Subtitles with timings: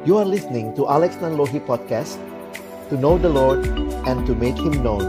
[0.00, 2.16] You are listening to Alex Nanlohi Podcast
[2.88, 3.60] To know the Lord
[4.08, 5.04] and to make Him known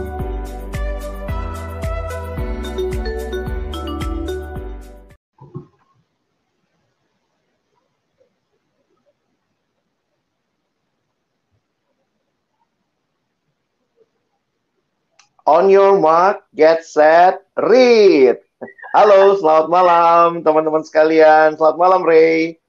[15.48, 18.38] On your mark, get set, read.
[18.92, 21.56] Halo, selamat malam teman-teman sekalian.
[21.56, 22.60] Selamat malam Ray.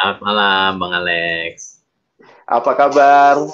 [0.00, 1.71] Selamat malam Bang Alex.
[2.52, 3.48] Apa kabar?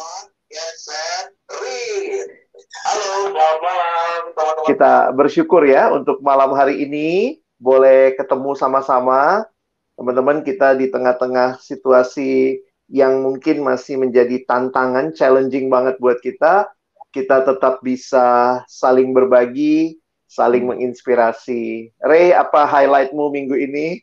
[2.83, 4.67] Halo, selamat malam teman-teman.
[4.67, 9.47] Kita bersyukur ya untuk malam hari ini boleh ketemu sama-sama.
[9.95, 12.59] Teman-teman kita di tengah-tengah situasi
[12.91, 16.67] yang mungkin masih menjadi tantangan, challenging banget buat kita
[17.15, 21.95] kita tetap bisa saling berbagi, saling menginspirasi.
[22.03, 24.03] Ray, apa highlightmu minggu ini?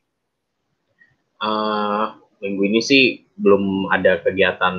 [1.44, 4.76] Uh, minggu ini sih belum ada kegiatan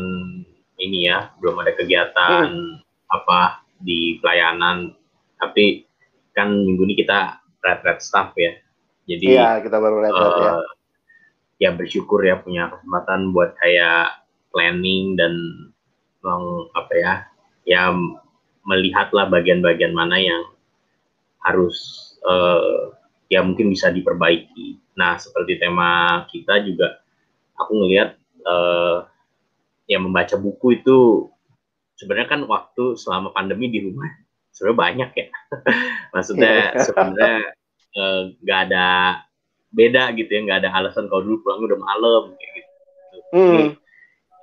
[0.76, 2.74] ini ya, belum ada kegiatan hmm.
[3.12, 4.96] apa di pelayanan.
[5.36, 5.84] Tapi
[6.32, 8.52] kan minggu ini kita red-red staff ya.
[9.06, 10.52] Jadi Iya, kita baru red uh, ya.
[11.56, 15.32] Ya bersyukur ya punya kesempatan buat kayak planning dan
[16.20, 17.14] meng, apa ya
[17.64, 17.82] ya
[18.66, 20.42] melihatlah bagian-bagian mana yang
[21.46, 21.76] harus
[22.26, 22.92] uh,
[23.30, 24.82] ya mungkin bisa diperbaiki.
[24.98, 27.00] Nah seperti tema kita juga
[27.56, 29.04] aku ngelihat uh,
[29.86, 31.28] ya membaca buku itu
[31.98, 34.08] sebenarnya kan waktu selama pandemi di rumah
[34.56, 35.28] sebenarnya banyak ya.
[36.14, 36.80] Maksudnya iya.
[36.80, 37.36] sebenarnya
[37.96, 38.86] eh, nggak uh, ada
[39.76, 42.72] beda gitu ya nggak ada alasan kalau dulu pulang udah malam kayak gitu.
[43.34, 43.50] Hmm.
[43.52, 43.64] Jadi,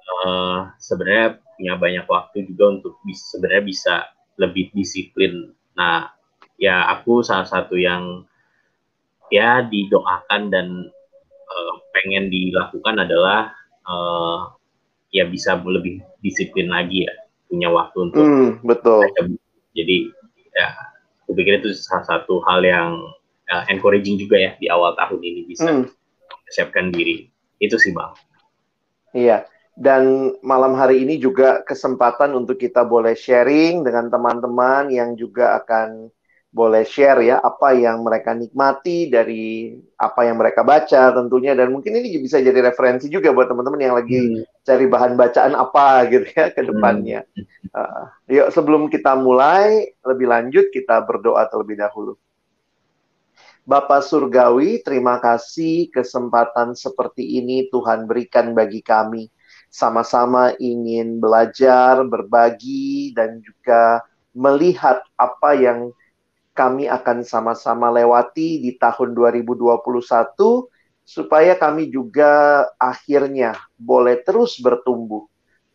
[0.05, 3.95] uh, sebenarnya punya banyak waktu juga untuk bisa sebenarnya bisa
[4.38, 5.53] lebih disiplin.
[5.77, 6.09] Nah,
[6.57, 8.25] ya aku salah satu yang
[9.33, 10.67] ya didoakan dan
[11.49, 13.53] uh, pengen dilakukan adalah
[13.87, 14.51] uh,
[15.13, 17.13] ya bisa lebih disiplin lagi ya
[17.47, 19.05] punya waktu untuk mm, betul.
[19.73, 20.09] Jadi
[20.53, 20.67] ya
[21.25, 22.97] aku pikir itu salah satu hal yang
[23.49, 25.85] uh, encouraging juga ya di awal tahun ini bisa mm.
[26.29, 27.29] mempersiapkan diri.
[27.61, 28.11] Itu sih bang.
[29.13, 35.57] Iya dan malam hari ini juga kesempatan untuk kita boleh sharing dengan teman-teman yang juga
[35.57, 36.13] akan
[36.53, 41.97] boleh share ya apa yang mereka nikmati dari apa yang mereka baca tentunya dan mungkin
[41.97, 44.62] ini bisa jadi referensi juga buat teman-teman yang lagi hmm.
[44.62, 47.25] cari bahan bacaan apa gitu ya ke depannya.
[47.34, 47.74] Hmm.
[47.74, 52.14] Uh, yuk sebelum kita mulai lebih lanjut kita berdoa terlebih dahulu.
[53.66, 59.31] Bapak Surgawi, terima kasih kesempatan seperti ini Tuhan berikan bagi kami
[59.74, 64.06] sama-sama ingin belajar, berbagi, dan juga
[64.38, 65.90] melihat apa yang
[66.53, 69.74] kami akan sama-sama lewati di tahun 2021
[71.03, 75.28] supaya kami juga akhirnya boleh terus bertumbuh.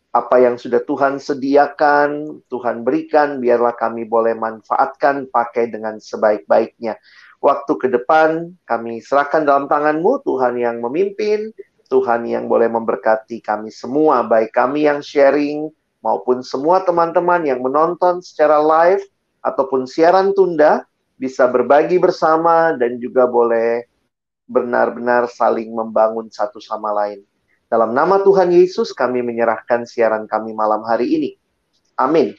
[0.09, 6.97] Apa yang sudah Tuhan sediakan, Tuhan berikan, biarlah kami boleh manfaatkan, pakai dengan sebaik-baiknya.
[7.39, 11.53] Waktu ke depan kami serahkan dalam tanganmu, Tuhan yang memimpin,
[11.93, 15.69] Tuhan yang boleh memberkati kami semua, baik kami yang sharing
[16.01, 19.03] maupun semua teman-teman yang menonton secara live
[19.39, 20.87] ataupun siaran tunda
[21.19, 23.83] bisa berbagi bersama dan juga boleh
[24.49, 27.21] benar-benar saling membangun satu sama lain.
[27.69, 31.31] Dalam nama Tuhan Yesus kami menyerahkan siaran kami malam hari ini.
[31.99, 32.33] Amin.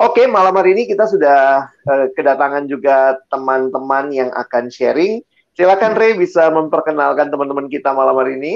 [0.00, 5.20] Oke, malam hari ini kita sudah uh, kedatangan juga teman-teman yang akan sharing.
[5.52, 8.54] Silakan Ray bisa memperkenalkan teman-teman kita malam hari ini.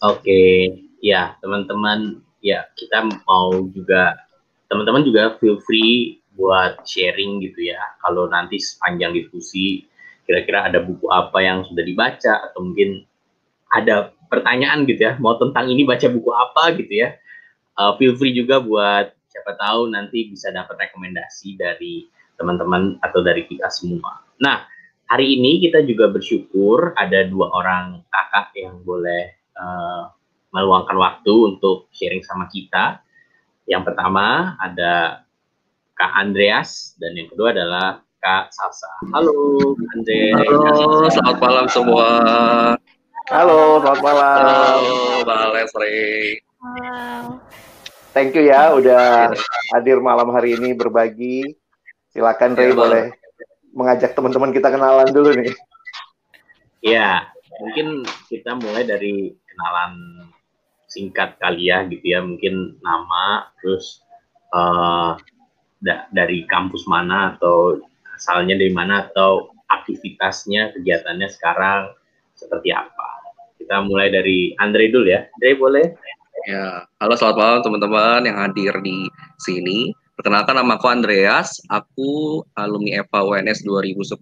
[0.00, 0.72] Oke,
[1.04, 4.16] ya teman-teman, ya kita mau juga
[4.74, 7.78] teman-teman juga feel free buat sharing gitu ya.
[8.02, 9.86] Kalau nanti sepanjang diskusi
[10.26, 13.06] kira-kira ada buku apa yang sudah dibaca atau mungkin
[13.70, 17.14] ada pertanyaan gitu ya, mau tentang ini baca buku apa gitu ya.
[17.78, 23.46] Uh, feel free juga buat siapa tahu nanti bisa dapat rekomendasi dari teman-teman atau dari
[23.46, 24.26] kita semua.
[24.42, 24.66] Nah,
[25.06, 30.10] hari ini kita juga bersyukur ada dua orang kakak yang boleh uh,
[30.54, 33.03] meluangkan waktu untuk sharing sama kita.
[33.64, 35.24] Yang pertama ada
[35.96, 38.92] Kak Andreas dan yang kedua adalah Kak Salsa.
[39.16, 39.32] Halo,
[39.96, 40.36] Andreas.
[40.44, 42.08] Halo, selamat malam semua.
[43.32, 44.36] Halo, selamat malam.
[44.44, 46.44] Halo, Bang Lesri.
[48.12, 49.32] Thank you ya udah
[49.72, 51.56] hadir malam hari ini berbagi.
[52.12, 53.04] Silakan Ray ya, boleh
[53.72, 55.56] mengajak teman-teman kita kenalan dulu nih.
[56.84, 57.32] Iya,
[57.64, 59.92] mungkin kita mulai dari kenalan
[60.94, 64.06] singkat kali ya gitu ya, mungkin nama, terus
[64.54, 65.18] uh,
[65.82, 67.82] da dari kampus mana atau
[68.14, 71.90] asalnya dari mana atau aktivitasnya, kegiatannya sekarang
[72.38, 73.10] seperti apa.
[73.58, 75.24] kita mulai dari Andre dulu ya.
[75.40, 75.86] Andre boleh?
[76.44, 79.08] Ya, halo selamat malam teman-teman yang hadir di
[79.40, 79.96] sini.
[80.14, 84.14] Perkenalkan nama aku Andreas, aku alumni EVA UNS 2010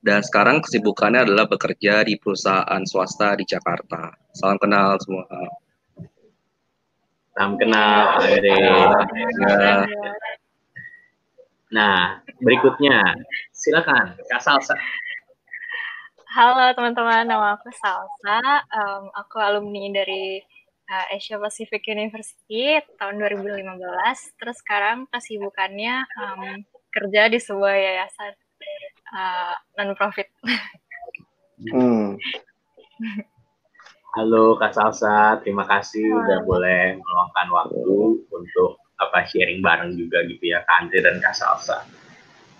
[0.00, 4.16] dan sekarang kesibukannya adalah bekerja di perusahaan swasta di Jakarta.
[4.32, 5.28] Salam kenal semua.
[7.36, 8.56] Salam kenal Andre.
[9.44, 9.84] Ya.
[11.68, 13.12] Nah, berikutnya
[13.52, 14.72] silakan Kak Salsa.
[16.32, 18.40] Halo teman-teman, nama aku Salsa.
[18.72, 20.40] Um, aku alumni dari
[20.88, 24.40] uh, Asia Pacific University tahun 2015.
[24.40, 28.32] Terus sekarang kesibukannya um, kerja di sebuah yayasan
[29.12, 30.28] uh, non-profit.
[31.70, 32.16] Hmm.
[34.16, 37.92] Halo Kak Salsa, terima kasih udah boleh meluangkan waktu
[38.24, 41.86] untuk apa sharing bareng juga gitu ya Kak Andre dan Kak Salsa.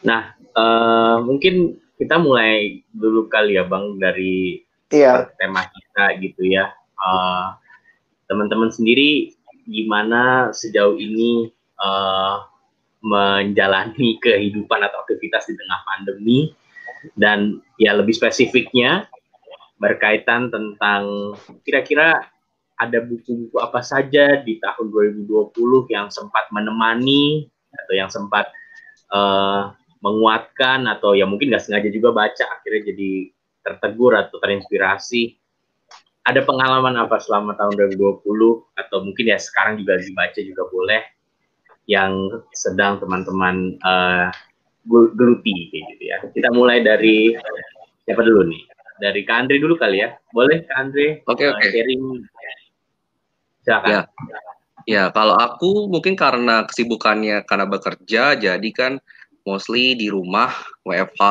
[0.06, 4.62] Nah, eh, mungkin kita mulai dulu kali ya Bang dari
[4.94, 5.34] Iya.
[5.34, 6.70] tema kita gitu ya.
[6.94, 7.46] Eh,
[8.28, 9.32] Teman-teman sendiri
[9.68, 11.48] gimana sejauh ini
[11.80, 12.36] eh,
[13.04, 16.38] menjalani kehidupan atau aktivitas di tengah pandemi
[17.14, 19.06] dan ya lebih spesifiknya
[19.78, 22.26] berkaitan tentang kira-kira
[22.78, 28.50] ada buku-buku apa saja di tahun 2020 yang sempat menemani atau yang sempat
[29.14, 29.62] eh,
[29.98, 33.10] menguatkan atau ya mungkin nggak sengaja juga baca akhirnya jadi
[33.66, 35.37] tertegur atau terinspirasi.
[36.28, 38.20] Ada pengalaman apa selama tahun 2020
[38.76, 41.02] atau mungkin ya sekarang juga dibaca juga boleh
[41.88, 43.80] yang sedang teman-teman
[44.84, 46.16] gel- geluti kayak gitu ya.
[46.28, 47.32] Kita mulai dari
[48.04, 48.62] siapa dulu nih?
[48.98, 50.12] Dari Kak Andre dulu kali ya.
[50.34, 51.68] Boleh Kak Andre Oke, eh, oke.
[51.70, 52.02] sharing
[53.62, 53.88] silakan.
[53.88, 54.02] Ya.
[54.88, 58.96] Ya, kalau aku mungkin karena kesibukannya karena bekerja, jadi kan
[59.48, 60.52] mostly di rumah
[60.84, 61.24] WFH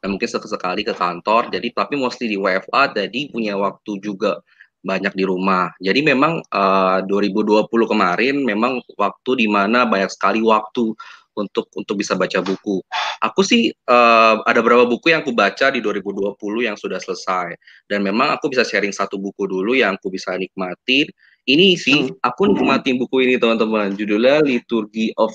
[0.00, 1.52] dan mungkin sekali ke kantor.
[1.52, 4.40] Jadi tapi mostly di WFH, jadi punya waktu juga
[4.80, 5.68] banyak di rumah.
[5.76, 10.96] Jadi memang eh, 2020 kemarin memang waktu di mana banyak sekali waktu
[11.36, 12.80] untuk untuk bisa baca buku.
[13.20, 17.52] Aku sih eh, ada beberapa buku yang aku baca di 2020 yang sudah selesai
[17.92, 21.12] dan memang aku bisa sharing satu buku dulu yang aku bisa nikmatin
[21.48, 25.32] ini sih aku nikmatin buku ini teman-teman judulnya Liturgy of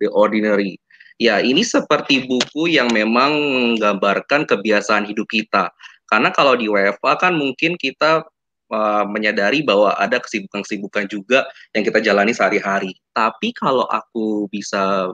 [0.00, 0.76] the Ordinary
[1.16, 5.72] ya ini seperti buku yang memang menggambarkan kebiasaan hidup kita.
[6.06, 8.22] Karena kalau di WFA kan mungkin kita
[8.70, 12.94] uh, menyadari bahwa ada kesibukan-kesibukan juga yang kita jalani sehari-hari.
[13.10, 15.10] Tapi kalau aku bisa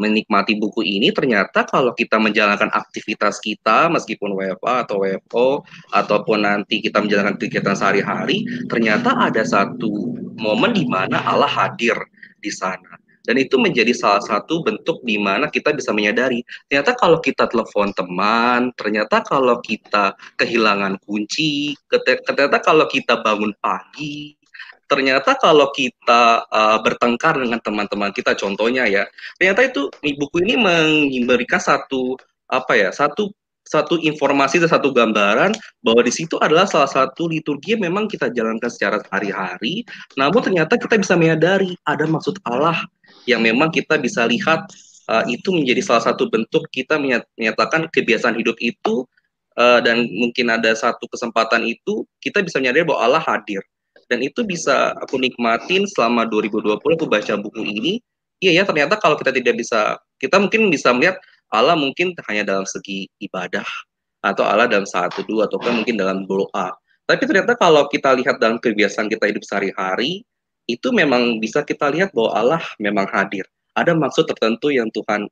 [0.00, 5.60] menikmati buku ini ternyata kalau kita menjalankan aktivitas kita meskipun WFA atau WFO
[5.92, 12.00] ataupun nanti kita menjalankan kegiatan sehari-hari ternyata ada satu momen di mana Allah hadir
[12.40, 12.99] di sana
[13.30, 17.94] dan itu menjadi salah satu bentuk di mana kita bisa menyadari ternyata kalau kita telepon
[17.94, 24.34] teman ternyata kalau kita kehilangan kunci ternyata kalau kita bangun pagi
[24.90, 29.06] ternyata kalau kita uh, bertengkar dengan teman-teman kita contohnya ya
[29.38, 29.86] ternyata itu
[30.18, 32.18] buku ini memberikan satu
[32.50, 33.30] apa ya satu
[33.70, 35.54] satu informasi dan satu gambaran
[35.86, 39.86] bahwa di situ adalah salah satu liturgi yang memang kita jalankan secara hari-hari
[40.18, 42.82] namun ternyata kita bisa menyadari ada maksud Allah
[43.24, 44.68] yang memang kita bisa lihat
[45.10, 49.04] uh, itu menjadi salah satu bentuk kita menyat- menyatakan kebiasaan hidup itu
[49.58, 53.60] uh, dan mungkin ada satu kesempatan itu kita bisa menyadari bahwa Allah hadir.
[54.10, 57.92] Dan itu bisa aku nikmatin selama 2020 aku baca buku ini.
[58.40, 61.20] Iya ya ternyata kalau kita tidak bisa kita mungkin bisa melihat
[61.52, 63.66] Allah mungkin hanya dalam segi ibadah
[64.24, 66.74] atau Allah dalam saat teduh atau kan mungkin dalam doa.
[67.06, 70.22] Tapi ternyata kalau kita lihat dalam kebiasaan kita hidup sehari-hari
[70.76, 75.26] itu memang bisa kita lihat bahwa Allah memang hadir ada maksud tertentu yang Tuhan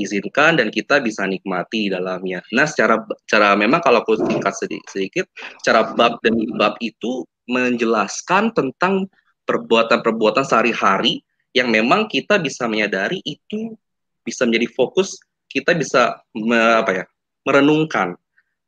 [0.00, 2.40] izinkan dan kita bisa nikmati dalamnya.
[2.48, 5.26] Nah, secara cara memang kalau aku singkat sedikit, sedikit
[5.60, 9.10] cara bab demi bab itu menjelaskan tentang
[9.44, 11.20] perbuatan-perbuatan sehari-hari
[11.52, 13.76] yang memang kita bisa menyadari itu
[14.24, 15.18] bisa menjadi fokus
[15.52, 17.04] kita bisa me, apa ya
[17.44, 18.16] merenungkan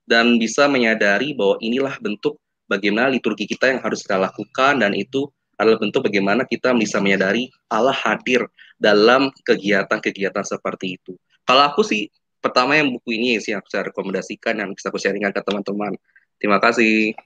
[0.05, 2.37] dan bisa menyadari bahwa inilah bentuk
[2.69, 7.51] bagaimana liturgi kita yang harus kita lakukan dan itu adalah bentuk bagaimana kita bisa menyadari
[7.71, 8.47] Allah hadir
[8.79, 11.15] dalam kegiatan-kegiatan seperti itu.
[11.45, 12.09] Kalau aku sih
[12.45, 15.97] pertama yang buku ini sih yang saya rekomendasikan yang bisa aku sharingkan ke teman-teman.
[16.37, 17.17] Terima kasih.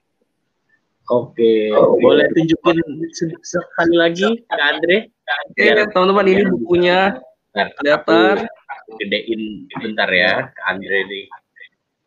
[1.08, 2.78] Oke, boleh tunjukin
[3.16, 5.08] se- sekali lagi Kak Andre?
[5.48, 7.16] Oke, teman-teman ini bukunya
[7.56, 8.44] kelihatan.
[9.00, 11.26] gedein bentar ya Kak Andre nih.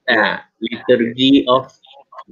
[0.06, 1.74] Nah, Liturgy of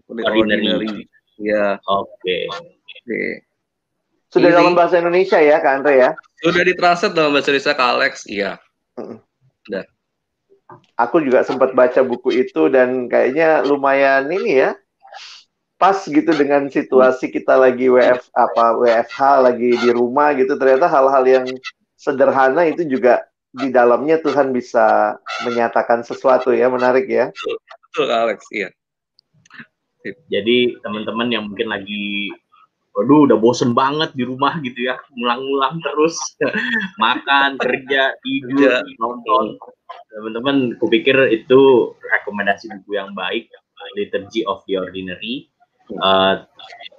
[0.10, 1.10] Ordinary.
[1.40, 2.52] Ya, Oke.
[2.52, 3.49] oke.
[4.30, 6.12] Sudah Ini- dalam bahasa Indonesia ya, Kak Andre ya?
[6.46, 8.52] Sudah ditranslate dalam bahasa Indonesia ke Alex, iya.
[11.02, 14.72] Aku juga sempat baca buku itu dan kayaknya lumayan ini ya.
[15.80, 20.60] pas gitu dengan situasi kita lagi WF apa WFH lagi di rumah gitu.
[20.60, 21.48] Ternyata hal-hal yang
[21.96, 23.24] sederhana itu juga
[23.56, 25.16] di dalamnya Tuhan bisa
[25.48, 27.32] menyatakan sesuatu ya menarik ya.
[27.90, 28.44] Betul Alex.
[28.52, 28.76] Iya.
[30.28, 32.28] Jadi teman-teman yang mungkin lagi
[33.00, 36.20] waduh udah bosen banget di rumah gitu ya ngulang-ngulang terus
[37.04, 39.56] makan kerja tidur nonton
[40.12, 43.48] teman-teman kupikir itu rekomendasi buku yang baik
[43.96, 45.48] Liturgy of the Ordinary
[45.98, 46.44] uh,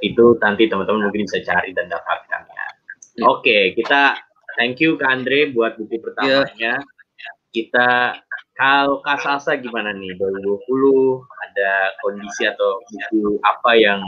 [0.00, 2.57] itu nanti teman-teman mungkin bisa cari dan dapatkan ya.
[2.57, 2.66] ya.
[3.28, 4.19] Oke, okay, kita
[4.59, 6.80] thank you ke Andre buat buku pertamanya.
[6.80, 7.30] Ya.
[7.50, 8.16] Kita
[8.61, 11.73] kalau Kak Salsa gimana nih 2020 ada
[12.05, 14.05] kondisi atau buku apa yang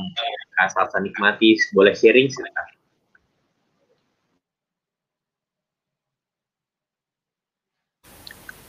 [0.60, 2.68] Kak Salsa nikmati boleh sharing silakan.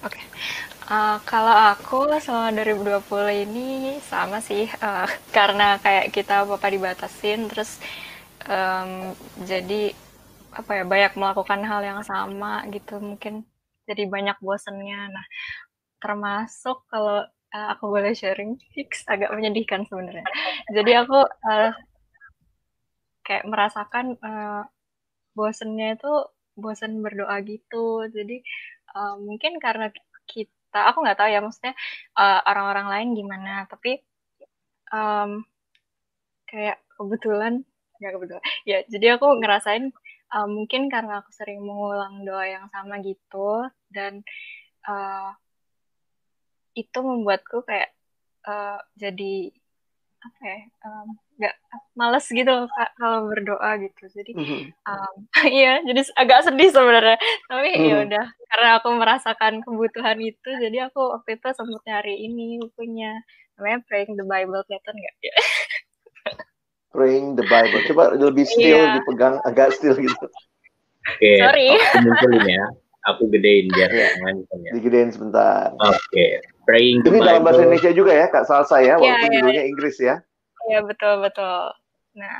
[0.08, 0.26] Oke, okay.
[0.88, 7.84] Uh, kalau aku selama 2020 ini sama sih uh, karena kayak kita apa dibatasin terus
[8.48, 9.12] um,
[9.44, 9.92] jadi
[10.56, 13.44] apa ya banyak melakukan hal yang sama gitu mungkin
[13.90, 15.26] jadi banyak bosennya nah
[16.04, 17.24] termasuk kalau
[17.56, 18.60] uh, aku boleh sharing
[19.08, 20.28] agak menyedihkan sebenarnya.
[20.76, 21.72] Jadi aku uh,
[23.24, 24.68] kayak merasakan uh,
[25.32, 26.12] bosennya itu
[26.60, 28.06] bosen berdoa gitu.
[28.12, 28.44] Jadi
[28.94, 29.90] uh, mungkin karena
[30.28, 31.74] kita aku nggak tahu ya maksudnya
[32.18, 33.54] eh, orang-orang lain gimana.
[33.70, 34.02] Tapi
[34.94, 35.46] um,
[36.50, 37.62] kayak kebetulan
[38.02, 38.44] nggak kebetulan.
[38.66, 39.94] Ya jadi aku ngerasain
[40.34, 43.70] uh, mungkin karena aku sering mengulang doa yang sama gitu.
[43.90, 44.26] Dan
[44.90, 45.34] uh,
[46.74, 47.94] itu membuatku kayak
[48.46, 49.54] uh, jadi
[50.24, 51.56] apa ya um, nggak
[52.00, 54.62] males gitu kak kalau berdoa gitu jadi mm-hmm.
[54.88, 55.16] um,
[55.60, 57.18] iya jadi agak sedih sebenarnya
[57.52, 57.84] tapi mm.
[57.84, 63.20] ya udah karena aku merasakan kebutuhan itu jadi aku waktu itu sempat nyari ini bukunya
[63.60, 65.36] namanya Praying the Bible kelihatan nggak ya
[66.96, 68.96] Praying the Bible coba lebih still yeah.
[68.96, 70.32] dipegang agak still gitu oke
[71.20, 71.38] okay.
[71.44, 72.66] sorry aku munculin ya
[73.04, 74.10] aku gedein biar ya.
[74.16, 74.72] ya.
[74.80, 76.40] digedein sebentar oke okay.
[76.64, 77.28] Praying Ini Bible.
[77.28, 80.16] dalam bahasa Indonesia juga ya Kak Salsa ya, walaupun yeah, yeah, judulnya Inggris ya.
[80.72, 81.60] Iya betul betul.
[82.16, 82.40] Nah,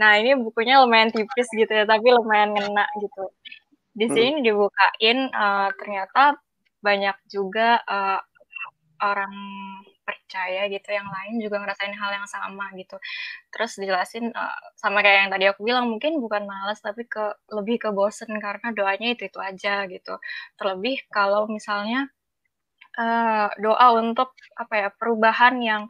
[0.00, 3.24] nah ini bukunya lumayan tipis gitu ya, tapi lumayan ngena gitu.
[3.92, 4.14] Di hmm.
[4.16, 4.44] sini hmm.
[4.44, 6.40] dibukain uh, ternyata
[6.80, 8.20] banyak juga uh,
[9.04, 9.34] orang
[10.04, 13.00] percaya gitu yang lain juga ngerasain hal yang sama gitu
[13.48, 17.80] terus dijelasin uh, sama kayak yang tadi aku bilang mungkin bukan malas tapi ke lebih
[17.80, 20.20] ke bosen karena doanya itu itu aja gitu
[20.60, 22.12] terlebih kalau misalnya
[22.98, 25.82] uh, doa untuk apa ya perubahan yang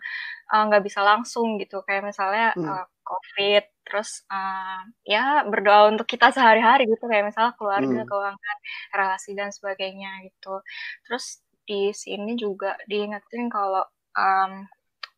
[0.44, 2.68] Eh, nggak uh, bisa langsung gitu kayak misalnya hmm.
[2.68, 8.08] uh, covid terus uh, ya berdoa untuk kita sehari-hari gitu kayak misalnya keluarga hmm.
[8.08, 8.58] keuangan
[8.92, 10.60] relasi dan sebagainya gitu
[11.08, 14.68] terus di sini juga diingetin kalau um,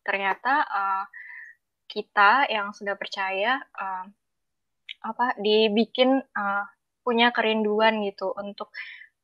[0.07, 1.05] ternyata uh,
[1.91, 4.07] kita yang sudah percaya uh,
[5.05, 6.65] apa dibikin uh,
[7.03, 8.71] punya kerinduan gitu untuk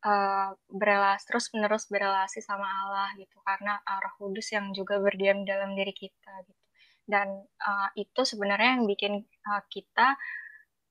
[0.02, 3.38] uh, berelasi terus menerus berelasi sama Allah gitu.
[3.42, 6.62] Karena uh, Roh Kudus yang juga berdiam dalam diri kita gitu.
[7.06, 10.14] Dan uh, itu sebenarnya yang bikin uh, kita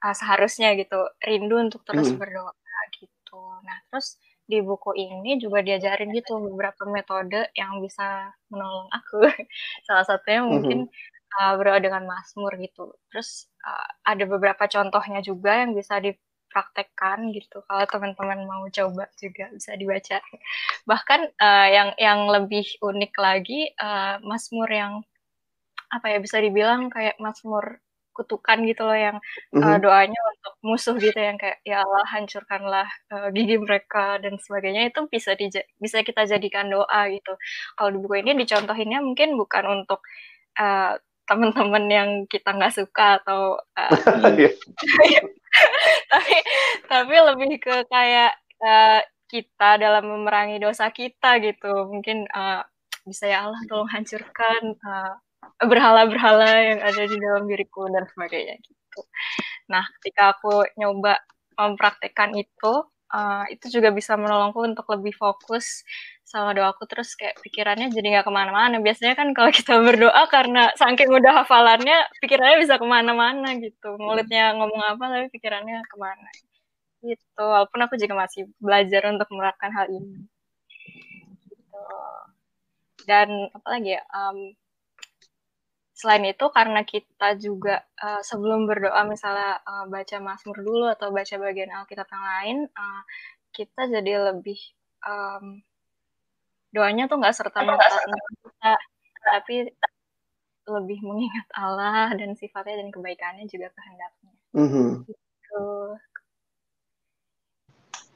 [0.04, 2.18] uh, seharusnya gitu rindu untuk terus mm.
[2.20, 2.54] berdoa
[3.00, 3.42] gitu.
[3.64, 4.20] Nah terus
[4.52, 9.24] di buku ini juga diajarin gitu beberapa metode yang bisa menolong aku.
[9.88, 11.40] Salah satunya mungkin mm -hmm.
[11.40, 12.92] uh, berdoa dengan Mazmur gitu.
[13.08, 16.12] Terus uh, ada beberapa contohnya juga yang bisa di
[16.52, 17.64] praktekkan gitu.
[17.66, 20.20] Kalau teman-teman mau coba juga bisa dibaca.
[20.86, 24.94] Bahkan uh, yang yang lebih unik lagi uh, Mazmur yang
[25.92, 27.80] apa ya bisa dibilang kayak Mazmur
[28.12, 29.18] kutukan gitu loh yang
[29.56, 34.92] uh, doanya untuk musuh gitu yang kayak ya Allah hancurkanlah uh, gigi mereka dan sebagainya
[34.92, 35.48] itu bisa di,
[35.80, 37.34] bisa kita jadikan doa gitu.
[37.80, 40.04] Kalau di buku ini dicontohinnya mungkin bukan untuk
[40.60, 45.32] uh, teman-teman yang kita nggak suka atau uh,
[46.12, 46.36] tapi
[46.88, 48.32] tapi lebih ke kayak
[48.64, 51.88] uh, kita dalam memerangi dosa kita gitu.
[51.88, 52.64] Mungkin uh,
[53.08, 55.18] bisa ya Allah tolong hancurkan berhala
[55.62, 59.02] berhala-berhala yang ada di dalam diriku dan sebagainya gitu.
[59.72, 61.18] Nah ketika aku nyoba
[61.58, 62.74] mempraktekkan itu
[63.14, 65.84] uh, itu juga bisa menolongku untuk lebih fokus
[66.32, 68.80] sama doaku terus kayak pikirannya jadi nggak ke mana-mana.
[68.80, 74.00] Biasanya kan kalau kita berdoa karena saking udah hafalannya, pikirannya bisa ke mana-mana gitu.
[74.00, 76.30] Mulutnya ngomong apa tapi pikirannya ke mana.
[77.04, 77.44] Gitu.
[77.44, 80.24] Walaupun aku juga masih belajar untuk menerapkan hal ini.
[81.52, 81.84] Gitu.
[83.04, 84.56] Dan apalagi ya, um,
[85.92, 91.36] selain itu karena kita juga uh, sebelum berdoa misalnya uh, baca Mazmur dulu atau baca
[91.38, 93.04] bagian Alkitab yang lain, uh,
[93.52, 94.58] kita jadi lebih
[95.04, 95.60] um,
[96.72, 98.74] doanya tuh nggak serta merta kita
[99.22, 99.70] tapi
[100.66, 104.34] lebih mengingat Allah dan sifatnya dan kebaikannya juga kehendaknya.
[104.56, 104.88] Mhm.
[105.06, 105.66] Gitu.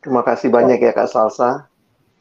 [0.02, 1.66] Terima kasih banyak ya Kak Salsa.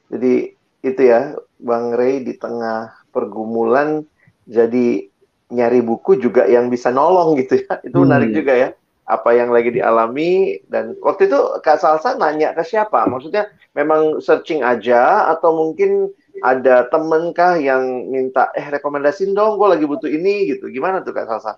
[0.09, 4.05] Jadi itu ya Bang Ray di tengah pergumulan
[4.49, 5.09] jadi
[5.53, 7.81] nyari buku juga yang bisa nolong gitu ya.
[7.85, 8.39] Itu menarik Hmm.
[8.41, 8.69] juga ya.
[9.05, 13.05] Apa yang lagi dialami dan waktu itu Kak Salsa nanya ke siapa?
[13.05, 16.09] Maksudnya memang searching aja atau mungkin
[16.43, 20.71] ada temen kah yang minta eh rekomendasiin dong gue lagi butuh ini gitu.
[20.73, 21.53] Gimana tuh Kak Salsa?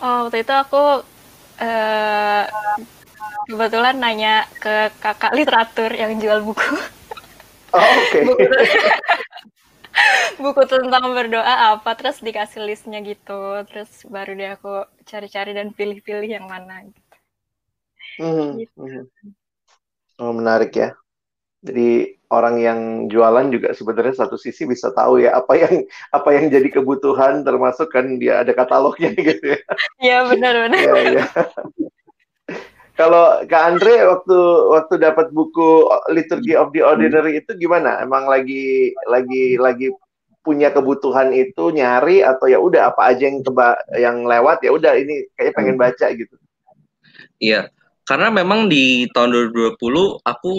[0.00, 1.04] Oh, waktu itu aku
[1.60, 2.42] eh,
[3.48, 6.74] kebetulan nanya ke kakak literatur yang jual buku.
[7.72, 8.18] Oh, oke.
[8.26, 8.44] buku,
[10.42, 13.62] buku tentang berdoa apa, terus dikasih listnya gitu.
[13.68, 16.86] Terus baru deh aku cari-cari dan pilih-pilih yang mana.
[16.86, 17.00] Gitu.
[18.20, 18.78] Mhm, Gitu.
[18.80, 19.04] mhm.
[20.20, 20.92] Oh, menarik ya.
[21.64, 25.74] Jadi orang yang jualan juga sebenarnya satu sisi bisa tahu ya apa yang
[26.16, 29.60] apa yang jadi kebutuhan termasuk kan dia ada katalognya gitu ya.
[29.98, 30.78] Iya benar-benar.
[30.80, 31.24] Iya, iya.
[32.94, 34.38] Kalau Kak Andre waktu
[34.76, 37.96] waktu dapat buku Liturgy of the Ordinary itu gimana?
[38.04, 39.88] Emang lagi lagi lagi
[40.40, 44.96] punya kebutuhan itu nyari atau ya udah apa aja yang keba yang lewat ya udah
[44.96, 46.36] ini kayak pengen baca gitu.
[47.40, 47.72] Iya,
[48.04, 49.80] karena memang di tahun 2020
[50.20, 50.52] aku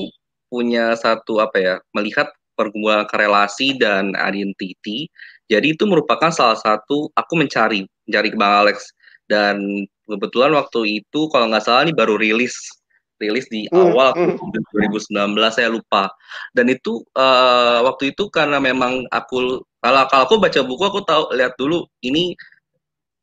[0.51, 2.27] punya satu apa ya, melihat
[2.59, 5.07] pergumulan korelasi dan identity.
[5.47, 8.91] Jadi itu merupakan salah satu aku mencari, mencari Bang Alex
[9.31, 12.55] dan kebetulan waktu itu kalau nggak salah ini baru rilis
[13.21, 14.35] rilis di Hmm, awal hmm.
[14.73, 16.09] 2019 saya lupa
[16.57, 21.31] dan itu eh, waktu itu karena memang aku kalau kalau aku baca buku aku tahu
[21.37, 22.33] lihat dulu ini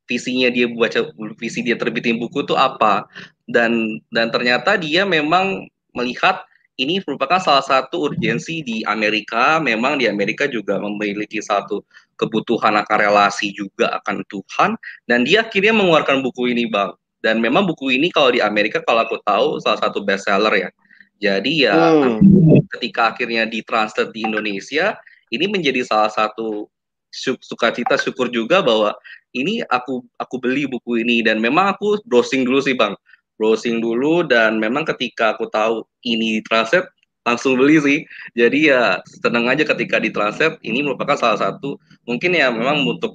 [0.09, 3.05] visinya dia baca visi dia terbitin buku itu apa
[3.45, 6.48] dan dan ternyata dia memang melihat
[6.79, 9.59] ini merupakan salah satu urgensi di Amerika.
[9.59, 11.83] Memang di Amerika juga memiliki satu
[12.15, 14.79] kebutuhan akan relasi juga akan Tuhan.
[15.11, 16.95] Dan dia akhirnya mengeluarkan buku ini bang.
[17.19, 20.71] Dan memang buku ini kalau di Amerika kalau aku tahu salah satu bestseller ya.
[21.19, 22.63] Jadi ya Hmm.
[22.79, 24.95] ketika akhirnya ditranslate di Indonesia
[25.35, 26.71] ini menjadi salah satu
[27.11, 28.95] su- sukacita syukur juga bahwa
[29.35, 31.27] ini aku aku beli buku ini.
[31.27, 32.95] Dan memang aku browsing dulu sih bang
[33.39, 36.91] browsing dulu dan memang ketika aku tahu ini ditranslate
[37.23, 37.99] langsung beli sih.
[38.35, 43.15] Jadi ya senang aja ketika ditranslate ini merupakan salah satu mungkin ya memang untuk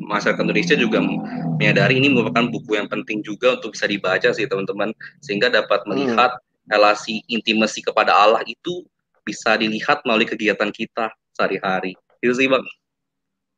[0.00, 1.04] masyarakat Indonesia juga
[1.60, 4.96] menyadari ini merupakan buku yang penting juga untuk bisa dibaca sih teman-teman.
[5.20, 6.40] Sehingga dapat melihat
[6.72, 8.82] relasi intimasi kepada Allah itu
[9.26, 11.94] bisa dilihat melalui kegiatan kita sehari-hari.
[12.24, 12.64] Itu sih bang.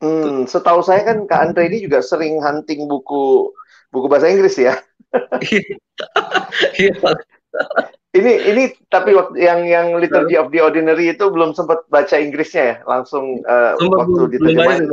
[0.02, 3.54] Hmm, setahu saya kan Kak Andre ini juga sering hunting buku
[3.94, 4.74] buku bahasa Inggris ya.
[6.80, 7.18] Iya, Bang.
[8.12, 12.64] Ini ini tapi waktu yang yang Liturgy of the Ordinary itu belum sempat baca Inggrisnya
[12.64, 13.40] ya, langsung
[13.80, 14.84] Sumpah, waktu belum, bayar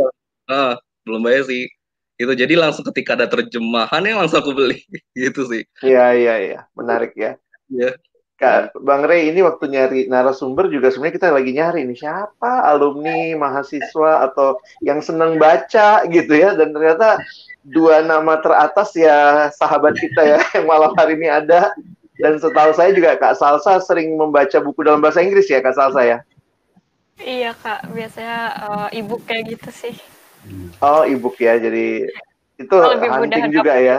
[0.48, 1.68] Ah, belum bayar sih.
[2.16, 4.80] Itu jadi langsung ketika ada terjemahannya langsung aku beli.
[5.20, 5.68] Gitu sih.
[5.84, 7.36] Iya iya iya, menarik ya.
[7.68, 8.00] Iya.
[8.40, 13.36] Kak Bang Rey ini waktu nyari narasumber juga sebenarnya kita lagi nyari nih siapa alumni,
[13.36, 17.20] mahasiswa atau yang senang baca gitu ya dan ternyata
[17.68, 21.76] dua nama teratas ya sahabat kita ya yang malam hari ini ada
[22.16, 26.02] dan setahu saya juga Kak Salsa sering membaca buku dalam bahasa Inggris ya Kak Salsa
[26.08, 26.18] ya.
[27.20, 29.96] Iya kak, biasanya eh, ibu kayak gitu sih.
[30.80, 31.60] Oh, ebook ya.
[31.60, 32.08] Jadi
[32.56, 33.98] itu Oh, lebih mudah hunting juga ya.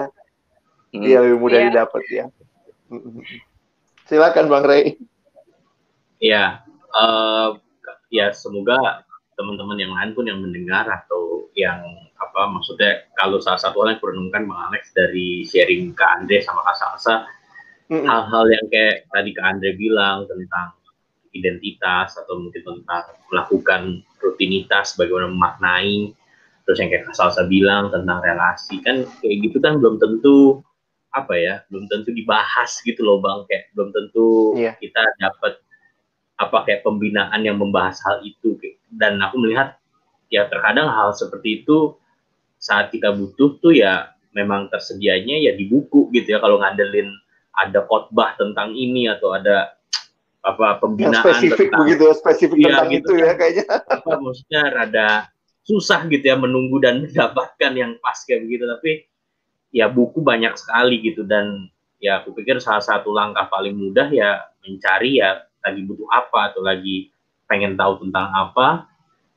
[0.91, 1.05] Hmm.
[1.05, 1.69] Iya, lebih mudah Iya.
[1.71, 2.25] didapat ya.
[4.11, 4.99] Silakan Bang Rey.
[6.19, 6.67] Ya,
[6.99, 7.49] eh,
[8.11, 9.07] ya semoga
[9.39, 11.79] teman-teman yang lain pun yang mendengar atau yang
[12.19, 16.61] apa maksudnya kalau salah satu hal yang kurenungkan Bang Alex dari sharing ke Andre sama
[16.67, 17.15] Kak Salsa
[17.89, 20.77] hal-hal yang kayak tadi Kak Andre bilang tentang
[21.33, 26.13] identitas atau mungkin tentang melakukan rutinitas bagaimana memaknai
[26.69, 30.61] terus yang kayak Kak Salsa bilang tentang relasi kan kayak gitu kan belum tentu
[31.11, 34.79] apa ya belum tentu dibahas gitu loh bang kayak belum tentu Iya.
[34.79, 35.59] kita dapat
[36.39, 38.55] apa kayak pembinaan yang membahas hal itu
[38.95, 39.77] dan aku melihat
[40.31, 41.99] ya terkadang hal seperti itu
[42.57, 47.11] saat kita butuh tuh ya memang tersedianya ya di buku gitu ya kalau ngandelin
[47.59, 49.75] ada khotbah tentang ini atau ada
[50.41, 53.21] apa Yang pembinaan spesifik tentang begitu, spesifik Iya, tentang gitu itu kan.
[53.21, 53.65] ya kayaknya.
[53.91, 55.09] apa maksudnya rada
[55.61, 58.91] susah gitu ya menunggu dan mendapatkan yang pas kayak begitu tapi
[59.71, 61.71] ya buku banyak sekali gitu dan
[62.03, 66.65] ya aku pikir salah satu langkah paling mudah ya mencari ya lagi butuh apa atau
[66.65, 67.13] lagi
[67.47, 68.89] pengen tahu tentang apa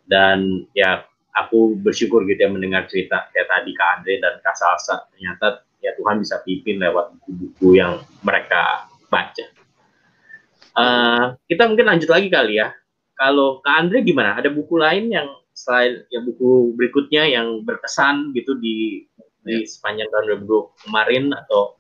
[0.08, 5.10] dan ya aku bersyukur gitu ya mendengar cerita kayak tadi Kak Andre dan Kak Salsa
[5.12, 9.46] ternyata ya Tuhan bisa pimpin lewat buku-buku yang mereka baca.
[10.74, 12.72] Eh, kita mungkin lanjut lagi kali ya
[13.18, 14.40] kalau Kak Andre gimana?
[14.40, 19.06] Ada buku lain yang selain ya buku berikutnya yang berkesan gitu di
[19.44, 21.76] di sepanjang tahun 2020 kemarin atau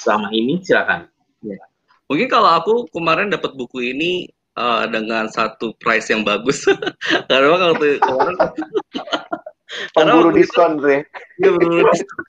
[0.00, 1.08] selama ini silakan.
[1.44, 1.60] Ya.
[2.08, 6.64] Mungkin kalau aku kemarin dapat buku ini uh, dengan satu price yang bagus.
[7.30, 8.36] karena waktu kemarin
[9.94, 11.02] karena waktu diskon, Dre.
[11.40, 12.22] Iya, berburu diskon.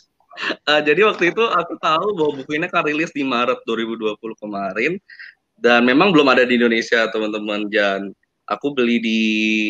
[0.67, 4.99] Uh, jadi waktu itu aku tahu bahwa buku ini akan rilis di Maret 2020 kemarin
[5.63, 8.11] dan memang belum ada di Indonesia teman-teman dan
[8.51, 9.19] aku beli di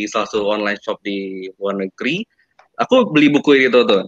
[0.10, 2.26] salah satu online shop di luar negeri.
[2.82, 4.04] Aku beli buku ini tuh, tuh.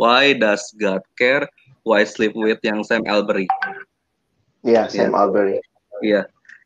[0.00, 1.44] Why Does God Care?
[1.84, 3.44] Why Sleep With yang Sam Albury.
[4.64, 5.20] Iya, yeah, Sam yeah.
[5.20, 5.60] Albury.
[6.00, 6.22] Iya.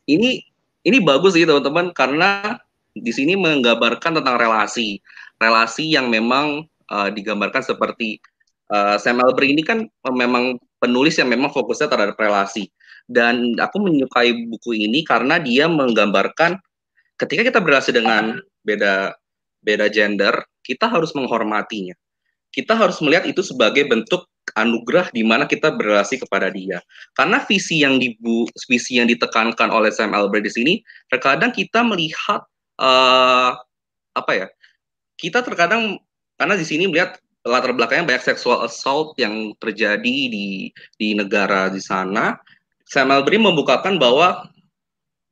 [0.06, 0.38] Ini
[0.86, 2.62] ini bagus sih teman-teman karena
[2.94, 5.02] di sini menggambarkan tentang relasi.
[5.42, 8.22] Relasi yang memang uh, digambarkan seperti
[8.70, 12.70] uh, Sam Albury ini kan memang penulis yang memang fokusnya terhadap relasi.
[13.10, 16.54] Dan aku menyukai buku ini karena dia menggambarkan
[17.18, 19.18] ketika kita berrelasi dengan beda
[19.66, 21.98] beda gender, kita harus menghormatinya.
[22.54, 26.78] Kita harus melihat itu sebagai bentuk anugerah di mana kita berrelasi kepada dia.
[27.18, 30.74] Karena visi yang dibu, visi yang ditekankan oleh Sam Albert di sini,
[31.10, 32.46] terkadang kita melihat
[32.78, 33.58] uh,
[34.14, 34.46] apa ya?
[35.18, 35.98] Kita terkadang
[36.38, 41.82] karena di sini melihat latar belakangnya banyak sexual assault yang terjadi di di negara di
[41.82, 42.38] sana.
[42.86, 44.46] Sam Albury membukakan bahwa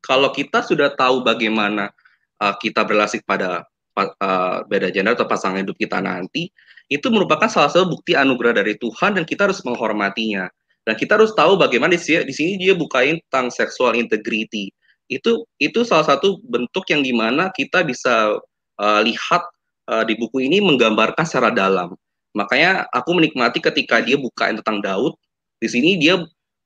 [0.02, 1.94] kalau kita sudah tahu bagaimana
[2.42, 3.64] uh, kita berrelasi pada
[3.96, 6.50] uh, beda gender atau pasangan hidup kita nanti,
[6.92, 10.52] itu merupakan salah satu bukti anugerah dari Tuhan dan kita harus menghormatinya.
[10.82, 14.68] Dan kita harus tahu bagaimana di sini, di sini dia bukain tentang sexual integrity.
[15.08, 18.36] Itu itu salah satu bentuk yang di mana kita bisa
[18.76, 19.42] uh, lihat
[19.88, 21.94] uh, di buku ini menggambarkan secara dalam.
[22.34, 25.14] Makanya aku menikmati ketika dia bukain tentang Daud.
[25.62, 26.18] Di sini dia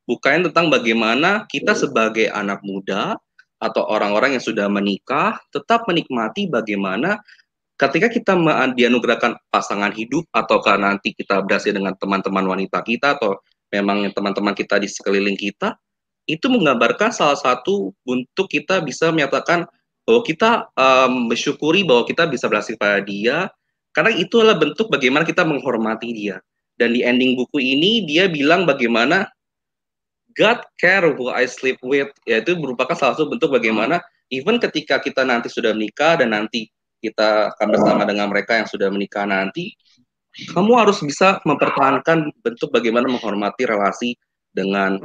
[0.09, 3.21] bukain tentang bagaimana kita sebagai anak muda
[3.61, 7.21] atau orang-orang yang sudah menikah tetap menikmati bagaimana
[7.77, 8.33] ketika kita
[8.73, 13.37] dianugerahkan pasangan hidup ataukah nanti kita berhasil dengan teman-teman wanita kita atau
[13.73, 15.77] memang teman-teman kita di sekeliling kita
[16.27, 19.69] itu menggambarkan salah satu bentuk kita bisa menyatakan
[20.07, 23.51] bahwa kita um, bersyukuri bahwa kita bisa berhasil pada dia
[23.97, 26.37] karena itu adalah bentuk bagaimana kita menghormati dia.
[26.77, 29.25] Dan di ending buku ini dia bilang bagaimana
[30.37, 35.25] God care who I sleep with, yaitu merupakan salah satu bentuk bagaimana even ketika kita
[35.25, 36.69] nanti sudah menikah dan nanti
[37.01, 39.77] kita akan bersama dengan mereka yang sudah menikah nanti,
[40.53, 44.17] kamu harus bisa mempertahankan bentuk bagaimana menghormati relasi
[44.53, 45.01] dengan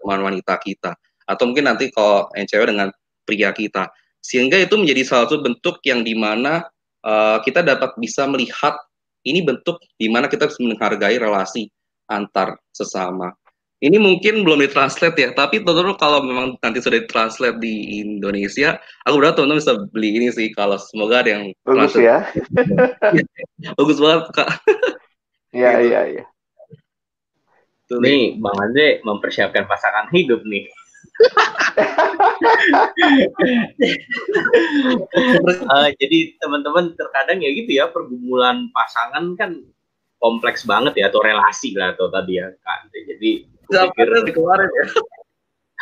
[0.00, 0.96] teman wanita kita,
[1.28, 2.88] atau mungkin nanti kalau yang cewek dengan
[3.24, 3.88] pria kita,
[4.20, 6.68] sehingga itu menjadi salah satu bentuk yang di mana
[7.04, 8.76] uh, kita dapat bisa melihat
[9.24, 11.68] ini bentuk di mana kita bisa menghargai relasi
[12.08, 13.32] antar sesama.
[13.80, 18.76] Ini mungkin belum ditranslate ya, tapi teman-teman kalau memang nanti sudah ditranslate di Indonesia,
[19.08, 20.52] aku berharap teman-teman bisa beli ini sih.
[20.52, 22.28] Kalau semoga ada yang bagus ya.
[23.80, 24.50] bagus banget kak.
[25.56, 25.88] Iya gitu.
[25.88, 26.24] iya iya.
[28.04, 30.68] Nih Bang Andre mempersiapkan pasangan hidup nih.
[35.64, 39.56] uh, jadi teman-teman terkadang ya gitu ya pergumulan pasangan kan
[40.20, 42.86] kompleks banget ya atau relasi lah atau tadi ya kan.
[42.92, 44.86] Jadi pikir dikeluarin ya.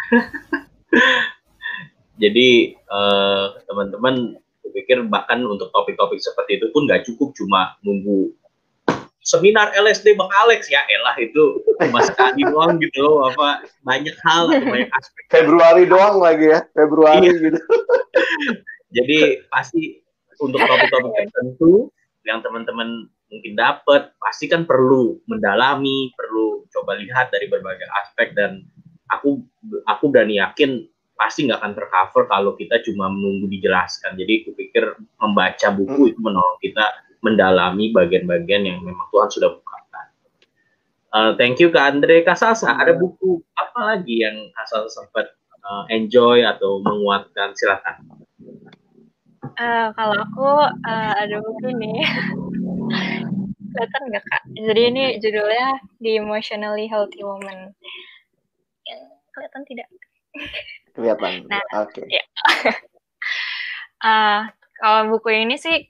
[2.22, 4.36] Jadi uh, teman-teman
[4.74, 8.30] pikir bahkan untuk topik-topik seperti itu pun nggak cukup cuma nunggu
[9.28, 14.48] seminar LSD Bang Alex ya elah itu cuma sekali doang gitu loh apa banyak hal
[14.48, 17.36] banyak aspek Februari doang lagi ya Februari iya.
[17.36, 17.60] gitu
[18.96, 20.00] jadi pasti
[20.40, 21.92] untuk topik-topik tertentu
[22.24, 28.64] yang teman-teman mungkin dapat pasti kan perlu mendalami perlu coba lihat dari berbagai aspek dan
[29.12, 29.44] aku
[29.84, 30.84] aku berani yakin
[31.18, 34.14] pasti nggak akan tercover kalau kita cuma menunggu dijelaskan.
[34.14, 34.84] Jadi aku pikir
[35.18, 36.86] membaca buku itu menolong kita
[37.26, 40.06] mendalami bagian-bagian yang memang Tuhan sudah bukakan.
[41.10, 42.22] Uh, thank you ke Andre.
[42.22, 45.34] Kasasa ada buku apa lagi yang asal sempat
[45.66, 47.50] uh, enjoy atau menguatkan?
[47.58, 47.96] Silakan.
[49.58, 50.48] Uh, kalau aku
[50.86, 51.98] uh, ada buku nih
[53.78, 54.42] Kelihatan nggak kak?
[54.58, 55.68] Jadi ini judulnya
[56.02, 57.70] The Emotionally Healthy Woman.
[59.30, 59.88] Kelihatan tidak?
[60.98, 61.46] Kelihatan.
[61.52, 61.94] Nah, oke.
[61.94, 62.06] Okay.
[62.10, 62.24] Ya.
[64.02, 64.40] uh,
[64.82, 65.86] kalau buku ini sih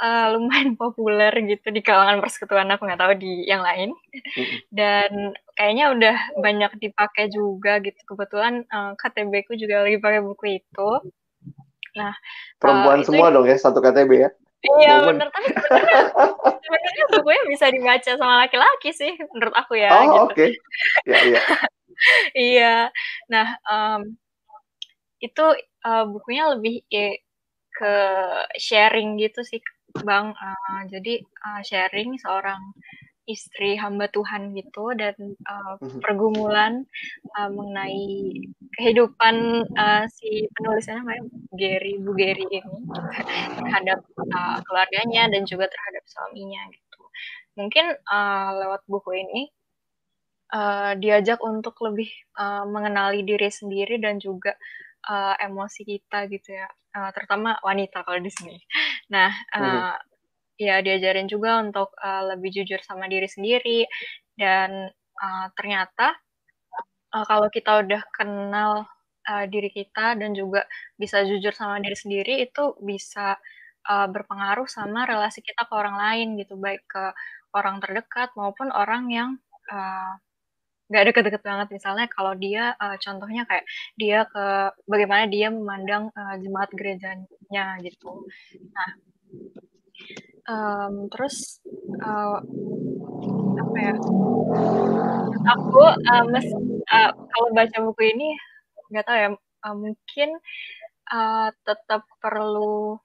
[0.00, 3.92] uh, lumayan populer gitu di kalangan persekutuan aku nggak tahu di yang lain
[4.72, 10.60] dan kayaknya udah banyak dipakai juga gitu kebetulan uh, KTB ku juga lagi pakai buku
[10.60, 10.90] itu
[11.96, 12.12] nah
[12.60, 14.30] perempuan uh, semua dong ya satu KTB ya
[14.82, 15.48] Iya benar tapi
[16.64, 19.90] sebenarnya bukunya bisa dibaca sama laki-laki sih menurut aku ya.
[19.92, 20.16] Oh gitu.
[20.26, 20.34] oke.
[20.34, 20.50] Okay.
[21.06, 21.42] Ya, iya.
[22.52, 22.74] iya.
[23.30, 24.16] Nah um,
[25.22, 25.46] itu
[25.86, 27.16] uh, bukunya lebih ya,
[27.72, 27.94] ke
[28.60, 29.60] sharing gitu sih,
[30.04, 30.36] Bang.
[30.36, 32.60] Uh, jadi uh, sharing seorang
[33.26, 36.86] istri hamba Tuhan gitu dan uh, pergumulan
[37.34, 38.32] uh, mengenai
[38.78, 42.72] kehidupan uh, si penulisnya namanya Gary Bu Gary ini
[43.58, 47.02] terhadap uh, keluarganya dan juga terhadap suaminya gitu.
[47.58, 49.50] Mungkin uh, lewat buku ini
[50.54, 52.08] uh, diajak untuk lebih
[52.38, 54.54] uh, mengenali diri sendiri dan juga
[55.10, 58.58] uh, emosi kita gitu ya, uh, terutama wanita kalau di sini.
[59.10, 59.94] Nah, uh,
[60.56, 63.84] ya diajarin juga untuk uh, lebih jujur sama diri sendiri.
[64.36, 64.88] Dan
[65.20, 66.16] uh, ternyata
[67.12, 68.84] uh, kalau kita udah kenal
[69.28, 70.64] uh, diri kita dan juga
[70.96, 73.36] bisa jujur sama diri sendiri itu bisa
[73.88, 76.56] uh, berpengaruh sama relasi kita ke orang lain gitu.
[76.56, 77.04] Baik ke
[77.56, 79.30] orang terdekat maupun orang yang
[79.72, 80.12] uh,
[80.86, 81.68] nggak deket-deket banget.
[81.74, 83.64] Misalnya kalau dia uh, contohnya kayak
[83.98, 84.46] dia ke
[84.86, 88.24] bagaimana dia memandang uh, jemaat gerejanya gitu.
[88.70, 88.90] Nah
[90.48, 91.60] um, terus
[92.02, 92.40] uh,
[93.56, 93.94] apa ya?
[95.46, 96.48] Aku uh, mes,
[96.90, 98.28] uh, kalau baca buku ini
[98.90, 99.28] nggak tahu ya
[99.66, 100.28] uh, mungkin
[101.10, 102.98] uh, tetap perlu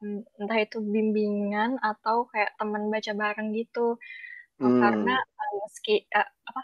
[0.00, 4.00] mm, entah itu bimbingan atau kayak teman baca bareng gitu.
[4.56, 4.80] Hmm.
[4.80, 6.62] karena uh, meski uh, apa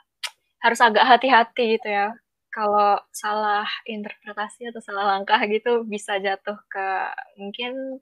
[0.64, 2.08] harus agak hati-hati gitu ya.
[2.52, 6.88] Kalau salah interpretasi atau salah langkah gitu bisa jatuh ke
[7.40, 8.00] mungkin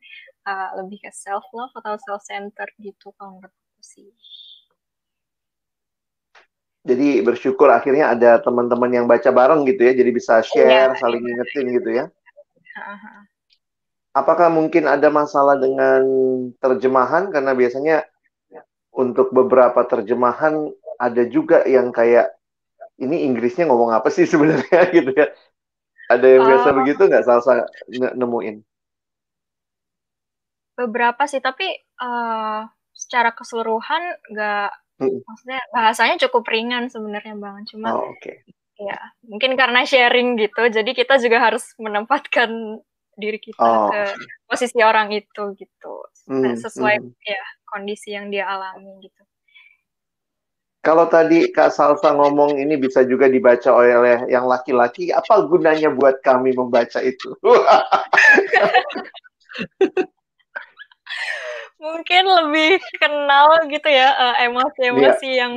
[0.51, 4.11] uh, lebih ke self love atau self center gitu kalau menurut aku sih.
[6.81, 11.21] Jadi bersyukur akhirnya ada teman-teman yang baca bareng gitu ya, jadi bisa share, iya, saling
[11.23, 11.31] iya.
[11.37, 12.05] ingetin gitu ya.
[14.17, 16.03] Apakah mungkin ada masalah dengan
[16.59, 17.97] terjemahan karena biasanya
[18.91, 22.33] untuk beberapa terjemahan ada juga yang kayak
[23.01, 25.29] ini Inggrisnya ngomong apa sih sebenarnya gitu ya?
[26.11, 28.65] Ada yang biasa uh, begitu nggak salah nemuin?
[30.81, 31.69] Beberapa sih tapi
[32.01, 32.64] uh,
[32.97, 34.01] secara keseluruhan
[34.33, 34.71] nggak
[35.05, 35.21] hmm.
[35.29, 38.40] maksudnya bahasanya cukup ringan sebenarnya bang cuma oh, okay.
[38.81, 38.97] ya
[39.29, 42.81] mungkin karena sharing gitu jadi kita juga harus menempatkan
[43.21, 43.93] diri kita oh.
[43.93, 44.16] ke
[44.49, 45.95] posisi orang itu gitu
[46.33, 46.57] hmm.
[46.57, 47.12] sesuai hmm.
[47.21, 49.21] ya kondisi yang dia alami gitu
[50.81, 56.25] kalau tadi Kak Salsa ngomong ini bisa juga dibaca oleh yang laki-laki, apa gunanya buat
[56.25, 57.37] kami membaca itu?
[61.81, 65.38] mungkin lebih kenal gitu ya uh, emosi-emosi yeah.
[65.49, 65.53] yang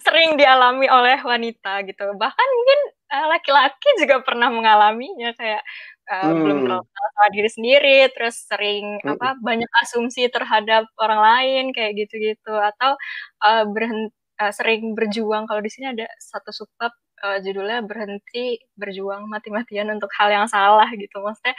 [0.00, 2.06] sering dialami oleh wanita gitu.
[2.14, 5.66] Bahkan mungkin uh, laki-laki juga pernah mengalaminya kayak
[6.06, 6.40] uh, hmm.
[6.46, 9.18] belum terlalu sama diri sendiri, terus sering hmm.
[9.18, 12.94] apa banyak asumsi terhadap orang lain kayak gitu-gitu atau
[13.42, 16.92] uh, berhenti uh, sering berjuang kalau di sini ada satu subbab
[17.24, 21.56] uh, judulnya berhenti berjuang mati-matian untuk hal yang salah gitu maksudnya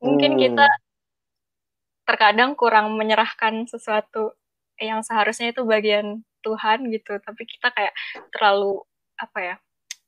[0.00, 0.40] mungkin hmm.
[0.40, 0.66] kita
[2.10, 4.34] terkadang kurang menyerahkan sesuatu
[4.82, 7.22] yang seharusnya itu bagian Tuhan gitu.
[7.22, 7.94] Tapi kita kayak
[8.34, 8.82] terlalu
[9.14, 9.56] apa ya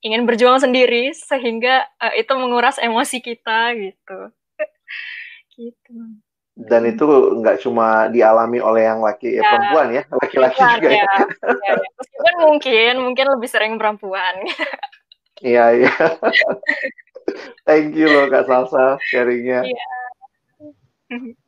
[0.02, 4.18] ingin berjuang sendiri sehingga uh, itu menguras emosi kita gitu.
[5.52, 5.92] Gitu.
[6.56, 11.04] Dan itu nggak cuma dialami oleh yang laki ya, perempuan ya laki-laki juga ya, ya.
[11.04, 11.74] ya, ya.
[11.92, 14.34] meskipun mungkin mungkin lebih sering perempuan.
[15.42, 15.90] Iya iya.
[17.66, 19.66] Thank you loh kak Salsa sharingnya.
[19.66, 19.86] Iya.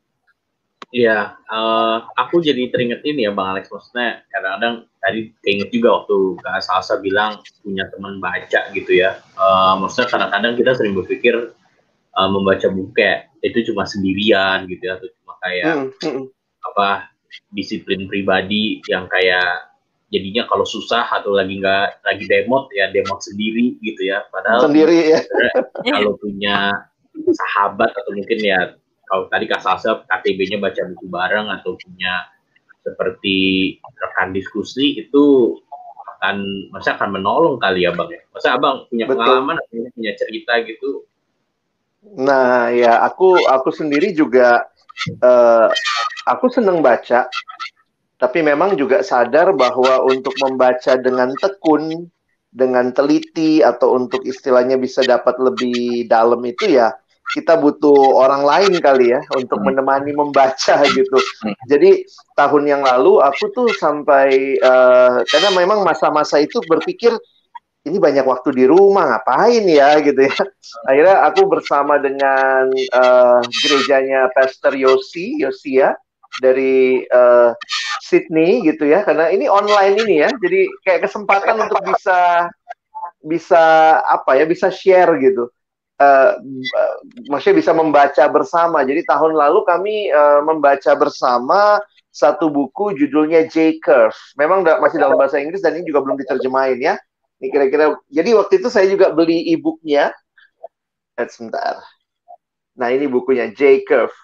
[0.95, 6.39] Iya, uh, aku jadi teringet ini ya Bang Alex, maksudnya kadang-kadang tadi keinget juga waktu
[6.39, 9.19] Kak Salsa bilang punya teman baca gitu ya.
[9.35, 11.51] Uh, maksudnya kadang-kadang kita sering berpikir
[12.15, 16.23] uh, membaca buku kayak itu cuma sendirian gitu ya, atau cuma kayak hmm, hmm.
[16.71, 17.11] apa
[17.51, 19.67] disiplin pribadi yang kayak
[20.15, 24.23] jadinya kalau susah atau lagi nggak lagi demot ya demot sendiri gitu ya.
[24.31, 25.19] Padahal sendiri ya.
[25.91, 26.71] kalau punya
[27.35, 32.25] sahabat atau mungkin ya kalau tadi Kak Salsa KTB-nya baca buku bareng atau punya
[32.85, 33.37] seperti
[33.81, 35.57] rekan diskusi itu
[36.15, 39.17] akan masa akan menolong kali ya bang ya masa abang punya Betul.
[39.21, 41.05] pengalaman punya, punya cerita gitu
[42.05, 44.69] nah ya aku aku sendiri juga
[45.25, 45.67] uh,
[46.29, 47.25] aku seneng baca
[48.21, 52.09] tapi memang juga sadar bahwa untuk membaca dengan tekun
[52.55, 56.95] dengan teliti atau untuk istilahnya bisa dapat lebih dalam itu ya
[57.33, 59.73] kita butuh orang lain kali ya untuk hmm.
[59.73, 61.17] menemani membaca gitu.
[61.41, 61.55] Hmm.
[61.65, 62.05] Jadi
[62.37, 67.15] tahun yang lalu aku tuh sampai uh, karena memang masa-masa itu berpikir
[67.85, 70.35] ini banyak waktu di rumah ngapain ya gitu ya.
[70.89, 75.93] Akhirnya aku bersama dengan uh, gerejanya Pastor Yosi Yosia
[76.41, 77.53] dari uh,
[78.01, 80.29] Sydney gitu ya karena ini online ini ya.
[80.33, 82.49] Jadi kayak kesempatan untuk bisa
[83.25, 83.65] bisa
[84.05, 85.49] apa ya bisa share gitu
[85.99, 86.31] uh,
[87.31, 88.83] maksudnya bisa membaca bersama.
[88.83, 91.79] Jadi tahun lalu kami uh, membaca bersama
[92.11, 94.15] satu buku judulnya J Curve.
[94.39, 96.95] Memang da masih dalam bahasa Inggris dan ini juga belum diterjemahin ya.
[97.43, 97.99] Ini kira-kira.
[98.07, 100.11] Jadi waktu itu saya juga beli e-booknya.
[101.15, 101.79] Sebentar.
[102.75, 104.15] Nah ini bukunya J Curve.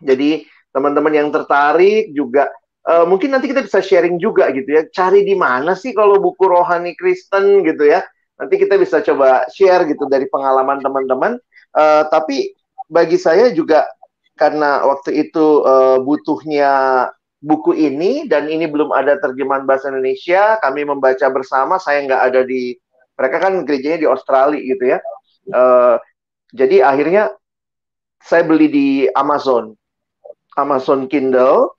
[0.00, 2.48] Jadi teman-teman yang tertarik juga
[2.86, 4.84] uh, mungkin nanti kita bisa sharing juga gitu ya.
[4.92, 8.04] Cari di mana sih kalau buku rohani Kristen gitu ya
[8.38, 11.42] Nanti kita bisa coba share gitu dari pengalaman teman-teman.
[11.74, 12.54] Uh, tapi
[12.86, 13.84] bagi saya juga
[14.38, 17.04] karena waktu itu uh, butuhnya
[17.42, 21.82] buku ini dan ini belum ada terjemahan bahasa Indonesia, kami membaca bersama.
[21.82, 22.78] Saya nggak ada di
[23.18, 24.98] mereka kan gerejanya di Australia gitu ya.
[25.50, 25.98] Uh,
[26.54, 27.34] jadi akhirnya
[28.22, 29.74] saya beli di Amazon,
[30.54, 31.74] Amazon Kindle.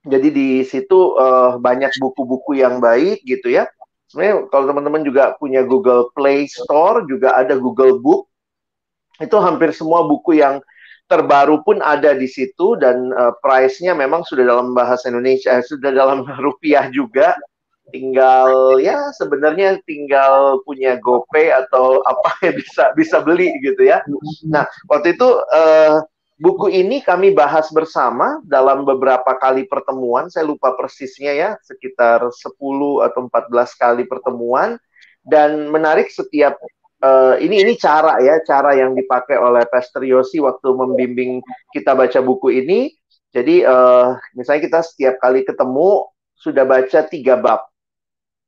[0.00, 3.68] Jadi di situ uh, banyak buku-buku yang baik gitu ya
[4.10, 8.26] sebenarnya kalau teman-teman juga punya Google Play Store juga ada Google Book
[9.22, 10.58] itu hampir semua buku yang
[11.06, 15.94] terbaru pun ada di situ dan uh, price-nya memang sudah dalam bahasa Indonesia eh, sudah
[15.94, 17.38] dalam rupiah juga
[17.90, 24.02] tinggal ya sebenarnya tinggal punya GoPay atau apa yang bisa bisa beli gitu ya.
[24.46, 25.98] Nah waktu itu uh,
[26.40, 32.56] Buku ini kami bahas bersama dalam beberapa kali pertemuan, saya lupa persisnya ya, sekitar 10
[33.04, 34.80] atau 14 kali pertemuan
[35.20, 36.56] dan menarik setiap
[37.04, 41.44] uh, ini ini cara ya, cara yang dipakai oleh Pastor Yosi waktu membimbing
[41.76, 42.88] kita baca buku ini.
[43.36, 46.08] Jadi uh, misalnya kita setiap kali ketemu
[46.40, 47.68] sudah baca tiga bab.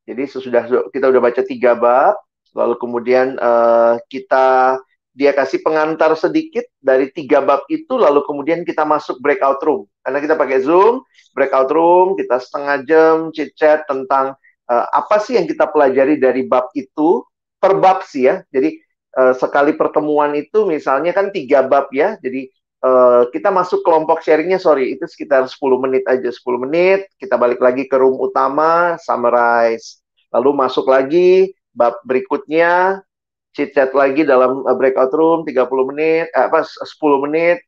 [0.08, 2.16] Jadi sesudah kita udah baca tiga bab,
[2.56, 4.80] lalu kemudian uh, kita
[5.12, 9.84] dia kasih pengantar sedikit dari tiga bab itu lalu kemudian kita masuk breakout room.
[10.00, 11.04] Karena kita pakai zoom
[11.36, 14.32] breakout room kita setengah jam chit chat tentang
[14.72, 17.20] uh, apa sih yang kita pelajari dari bab itu
[17.60, 18.40] per bab sih ya.
[18.48, 18.80] Jadi
[19.20, 22.16] uh, sekali pertemuan itu misalnya kan tiga bab ya.
[22.24, 22.48] Jadi
[22.80, 27.04] uh, kita masuk kelompok sharingnya sorry itu sekitar 10 menit aja 10 menit.
[27.20, 30.00] Kita balik lagi ke room utama summarize.
[30.32, 33.04] Lalu masuk lagi bab berikutnya
[33.52, 37.60] chit chat lagi dalam uh, breakout room 30 menit eh, apa 10 menit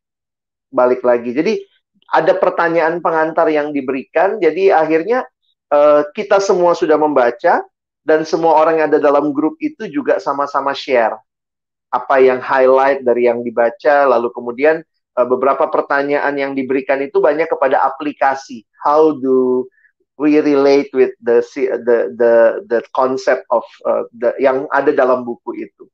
[0.73, 1.31] balik lagi.
[1.31, 1.61] Jadi
[2.11, 4.37] ada pertanyaan pengantar yang diberikan.
[4.41, 5.25] Jadi akhirnya
[5.71, 7.61] uh, kita semua sudah membaca
[8.05, 11.17] dan semua orang yang ada dalam grup itu juga sama-sama share
[11.89, 14.83] apa yang highlight dari yang dibaca lalu kemudian
[15.15, 18.67] uh, beberapa pertanyaan yang diberikan itu banyak kepada aplikasi.
[18.83, 19.65] How do
[20.15, 21.43] we relate with the
[21.83, 22.33] the the
[22.67, 25.85] the concept of uh, the yang ada dalam buku itu.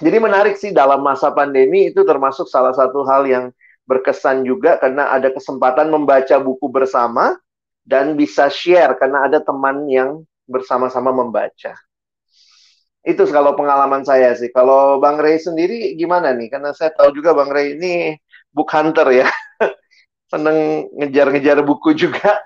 [0.00, 3.52] Jadi menarik sih dalam masa pandemi itu termasuk salah satu hal yang
[3.84, 7.36] berkesan juga karena ada kesempatan membaca buku bersama
[7.84, 11.76] dan bisa share karena ada teman yang bersama-sama membaca.
[13.00, 14.52] Itu kalau pengalaman saya sih.
[14.52, 16.52] Kalau Bang Ray sendiri gimana nih?
[16.52, 18.16] Karena saya tahu juga Bang Ray ini
[18.52, 19.28] book hunter ya.
[20.32, 22.38] Seneng ngejar-ngejar buku juga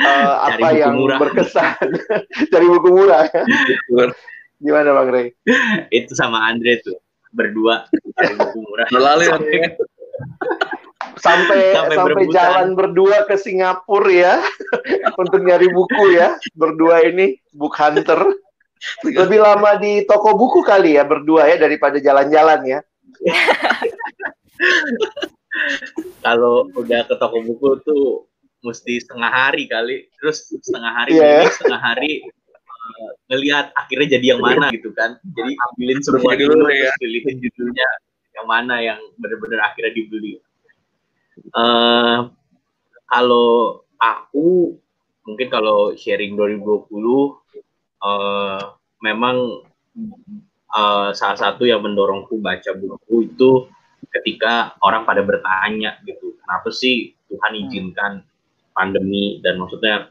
[0.00, 1.18] uh, apa yang murah.
[1.20, 1.88] berkesan?
[2.52, 3.26] Cari buku murah.
[4.58, 5.28] Gimana bang Ray
[5.92, 6.96] itu sama Andre tuh
[7.34, 8.86] berdua cari buku murah.
[8.94, 9.58] Lalu sampai
[11.18, 14.34] sampai, sampai, sampai jalan berdua ke Singapura ya
[15.20, 16.38] untuk nyari buku ya.
[16.54, 18.22] Berdua ini book hunter.
[19.02, 22.80] Lebih lama di toko buku kali ya berdua ya daripada jalan-jalan ya.
[26.24, 28.26] Kalau udah ke toko buku tuh
[28.64, 31.44] mesti setengah hari kali terus setengah hari yeah.
[31.52, 32.24] setengah hari
[32.56, 36.90] uh, ngelihat akhirnya jadi yang mana gitu kan jadi ambilin semua dulu, dulu ya.
[36.96, 37.88] pilihin judulnya
[38.34, 40.40] yang mana yang benar-benar akhirnya dibeli
[41.52, 42.32] uh,
[43.12, 44.80] kalau aku
[45.28, 46.88] mungkin kalau sharing 2020
[48.00, 48.60] uh,
[49.04, 49.36] memang
[50.72, 53.68] uh, salah satu yang mendorongku baca buku itu
[54.08, 58.12] ketika orang pada bertanya gitu kenapa sih Tuhan izinkan
[58.74, 60.10] pandemi dan maksudnya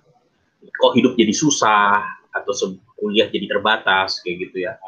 [0.64, 2.02] kok hidup jadi susah
[2.34, 2.54] atau
[2.98, 4.80] kuliah jadi terbatas kayak gitu ya.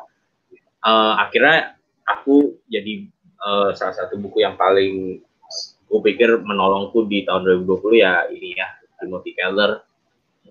[0.82, 1.76] Uh, akhirnya
[2.08, 3.10] aku jadi
[3.44, 5.20] uh, salah satu buku yang paling
[5.86, 8.68] gue pikir menolongku di tahun 2020 ya ini ya
[8.98, 9.84] Timothy Keller.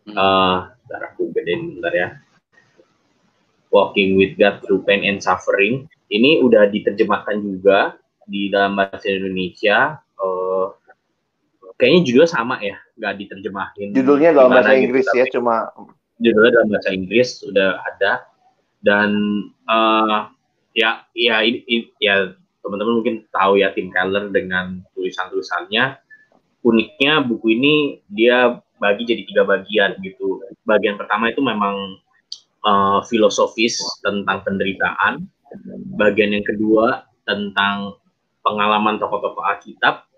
[0.05, 2.09] Uh, aku bedain bentar ya.
[3.73, 5.91] Walking with God Through Pain and Suffering.
[6.07, 7.99] Ini udah diterjemahkan juga
[8.29, 9.99] di dalam bahasa Indonesia.
[11.75, 13.89] Kayaknya juga sama ya, nggak diterjemahin.
[13.99, 15.55] Judulnya dalam bahasa gitu, Inggris ya, cuma
[16.23, 18.13] judulnya dalam bahasa Inggris sudah ada.
[18.85, 19.11] Dan
[19.67, 20.31] uh,
[20.77, 25.99] ya ya ini, ya teman-teman mungkin tahu ya Tim Keller dengan tulisan-tulisannya.
[26.65, 27.75] Uniknya buku ini
[28.09, 30.41] dia bagi jadi tiga bagian gitu.
[30.65, 32.01] Bagian pertama itu memang
[32.65, 35.29] uh, filosofis tentang penderitaan,
[35.99, 37.97] bagian yang kedua tentang
[38.45, 40.09] pengalaman tokoh-tokoh Alkitab,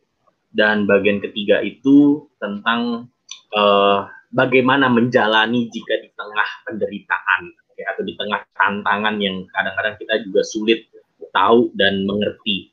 [0.57, 3.13] dan bagian ketiga itu tentang
[3.53, 7.43] uh, bagaimana menjalani jika di tengah penderitaan
[7.77, 10.89] ya, atau di tengah tantangan yang kadang-kadang kita juga sulit
[11.37, 12.73] tahu dan mengerti.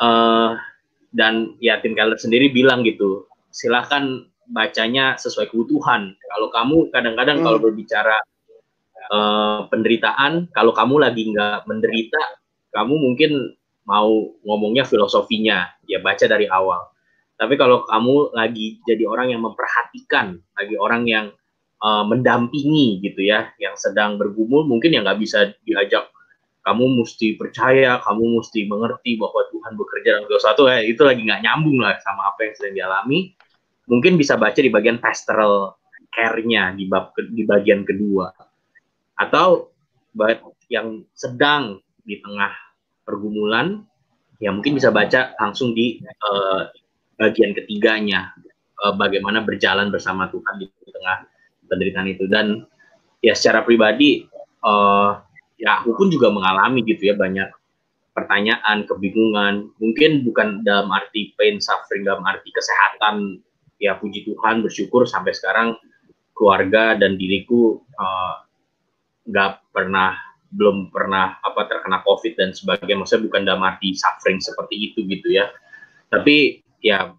[0.00, 0.56] Uh,
[1.12, 6.16] dan ya Tim Keller sendiri bilang gitu, silahkan bacanya sesuai kebutuhan.
[6.16, 7.44] Kalau kamu kadang-kadang hmm.
[7.44, 8.16] kalau berbicara
[9.12, 12.40] uh, penderitaan, kalau kamu lagi nggak menderita,
[12.72, 13.57] kamu mungkin
[13.88, 16.92] mau ngomongnya filosofinya, ya baca dari awal.
[17.40, 21.26] Tapi kalau kamu lagi jadi orang yang memperhatikan, lagi orang yang
[21.80, 26.12] uh, mendampingi gitu ya, yang sedang bergumul, mungkin yang nggak bisa diajak.
[26.68, 31.40] Kamu mesti percaya, kamu mesti mengerti bahwa Tuhan bekerja dalam satu ya itu lagi nggak
[31.40, 33.32] nyambung lah sama apa yang sedang dialami.
[33.88, 35.80] Mungkin bisa baca di bagian pastoral
[36.12, 38.28] care-nya di bab di bagian kedua,
[39.16, 39.72] atau
[40.68, 42.67] yang sedang di tengah
[43.08, 43.88] pergumulan,
[44.36, 46.68] ya mungkin bisa baca langsung di uh,
[47.16, 48.36] bagian ketiganya
[48.84, 51.24] uh, bagaimana berjalan bersama Tuhan di tengah
[51.72, 52.28] penderitaan itu.
[52.28, 52.68] Dan
[53.24, 54.28] ya secara pribadi
[54.60, 55.16] uh,
[55.56, 57.48] ya aku pun juga mengalami gitu ya banyak
[58.12, 59.72] pertanyaan kebingungan.
[59.80, 63.40] Mungkin bukan dalam arti pain suffering dalam arti kesehatan.
[63.78, 65.78] Ya puji Tuhan bersyukur sampai sekarang
[66.34, 67.78] keluarga dan diriku
[69.26, 73.04] nggak uh, pernah belum pernah apa terkena COVID dan sebagainya.
[73.04, 75.52] Maksudnya bukan dalam arti suffering seperti itu gitu ya.
[76.08, 77.12] Tapi ya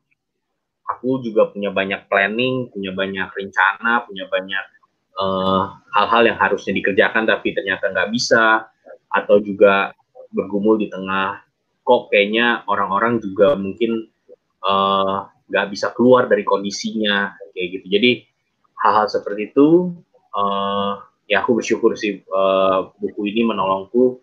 [0.89, 4.65] aku juga punya banyak planning, punya banyak rencana, punya banyak
[5.13, 5.63] eh,
[5.93, 8.65] hal-hal uh, yang harusnya dikerjakan tapi ternyata nggak bisa,
[9.13, 9.93] atau juga
[10.29, 11.41] bergumul di tengah
[11.81, 14.09] kok kayaknya orang-orang juga mungkin
[14.65, 15.17] eh,
[15.49, 17.85] nggak uh, bisa keluar dari kondisinya kayak gitu.
[17.93, 18.11] Jadi
[18.79, 19.93] hal-hal seperti itu
[20.33, 24.19] uh, ya aku bersyukur sih uh, buku ini menolongku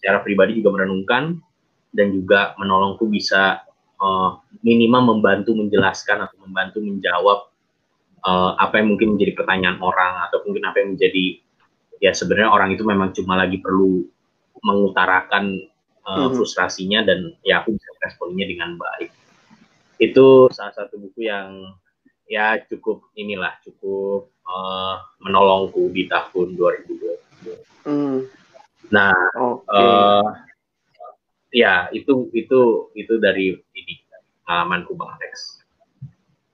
[0.00, 1.36] secara pribadi juga merenungkan
[1.92, 3.60] dan juga menolongku bisa
[4.00, 7.52] uh, minimal membantu menjelaskan atau membantu menjawab
[8.24, 11.44] uh, apa yang mungkin menjadi pertanyaan orang atau mungkin apa yang menjadi
[12.00, 14.04] ya sebenarnya orang itu memang cuma lagi perlu
[14.64, 15.68] mengutarakan
[16.04, 16.32] uh, hmm.
[16.36, 19.12] frustrasinya dan ya aku bisa responnya dengan baik.
[19.96, 21.76] Itu salah satu buku yang
[22.28, 27.86] ya cukup inilah cukup uh, menolongku di tahun 2020.
[27.86, 28.26] Hmm.
[28.90, 29.74] Nah, okay.
[29.74, 30.26] uh,
[31.50, 33.94] ya itu itu itu dari ini
[34.46, 35.34] pengalamanku bang Alex.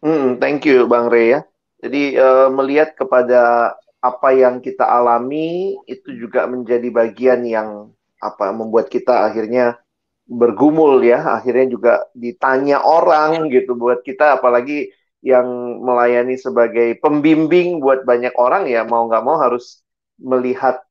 [0.02, 1.40] Hmm, thank you bang Ray ya.
[1.82, 8.90] Jadi uh, melihat kepada apa yang kita alami itu juga menjadi bagian yang apa membuat
[8.90, 9.78] kita akhirnya
[10.26, 14.90] bergumul ya, akhirnya juga ditanya orang gitu buat kita apalagi
[15.22, 15.46] yang
[15.78, 19.86] melayani sebagai pembimbing buat banyak orang ya mau nggak mau harus
[20.18, 20.82] melihat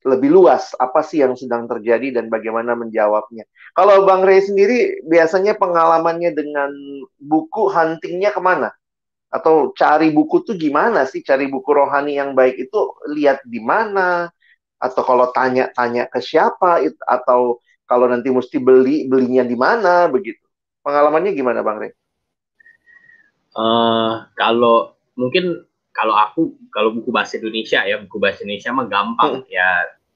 [0.00, 3.44] lebih luas apa sih yang sedang terjadi dan bagaimana menjawabnya.
[3.76, 6.72] Kalau Bang Ray sendiri biasanya pengalamannya dengan
[7.20, 8.72] buku huntingnya ke mana?
[9.28, 11.20] Atau cari buku tuh gimana sih?
[11.20, 12.80] Cari buku rohani yang baik itu
[13.12, 14.32] lihat di mana?
[14.80, 16.80] Atau kalau tanya-tanya ke siapa?
[17.04, 20.08] Atau kalau nanti mesti beli, belinya di mana?
[20.08, 20.40] Begitu.
[20.80, 21.99] Pengalamannya gimana Bang Ray?
[23.54, 29.42] Uh, kalau mungkin kalau aku kalau buku bahasa Indonesia ya buku bahasa Indonesia mah gampang
[29.42, 29.50] hmm.
[29.50, 29.68] ya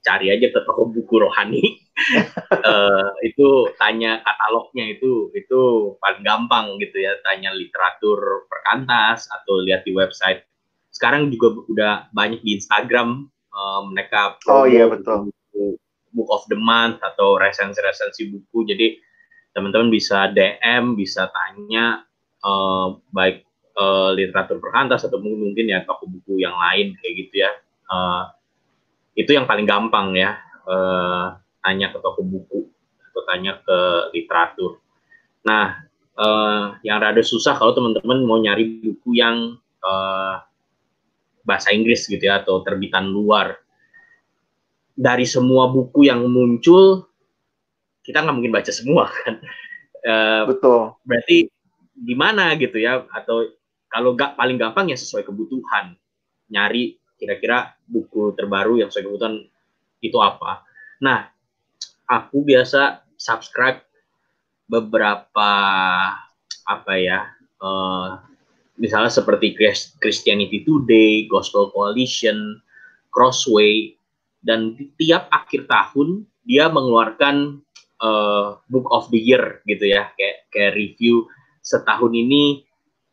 [0.05, 1.81] cari aja ke toko buku rohani.
[2.61, 5.61] Uh, itu tanya katalognya itu itu
[5.97, 10.45] paling gampang gitu ya tanya literatur perkantas atau lihat di website.
[10.93, 15.27] Sekarang juga udah banyak di Instagram uh, mereka oh iya betul.
[15.33, 15.75] buku,
[16.15, 18.69] book of the month atau resensi-resensi buku.
[18.69, 19.01] Jadi
[19.57, 22.05] teman-teman bisa DM bisa tanya
[22.45, 23.43] uh, baik
[23.75, 27.51] uh, literatur perkantas atau mungkin mungkin ya toko buku yang lain kayak gitu ya.
[27.89, 28.29] Uh,
[29.17, 30.37] itu yang paling gampang ya.
[30.65, 32.69] Uh, tanya ke toko buku
[33.11, 33.77] atau tanya ke
[34.13, 34.81] literatur.
[35.45, 35.85] Nah,
[36.17, 40.41] uh, yang rada susah kalau teman-teman mau nyari buku yang uh,
[41.45, 43.61] bahasa Inggris gitu ya atau terbitan luar.
[44.95, 47.05] Dari semua buku yang muncul,
[48.01, 49.41] kita nggak mungkin baca semua kan.
[50.05, 50.93] Uh, Betul.
[51.05, 51.49] Berarti
[51.95, 53.47] gimana gitu ya atau
[53.87, 55.95] kalau gak paling gampang ya sesuai kebutuhan.
[56.51, 59.35] Nyari kira-kira buku terbaru yang sesuai kebutuhan
[60.03, 60.67] itu apa.
[60.99, 61.31] Nah
[62.05, 63.81] aku biasa subscribe
[64.67, 65.51] beberapa
[66.65, 67.29] apa ya
[67.61, 68.19] uh,
[68.75, 69.55] misalnya seperti
[70.01, 72.59] Christianity Today, Gospel Coalition,
[73.11, 73.95] Crossway,
[74.43, 77.63] dan tiap akhir tahun dia mengeluarkan
[78.03, 81.25] uh, Book of the Year gitu ya, kayak kayak review
[81.65, 82.61] setahun ini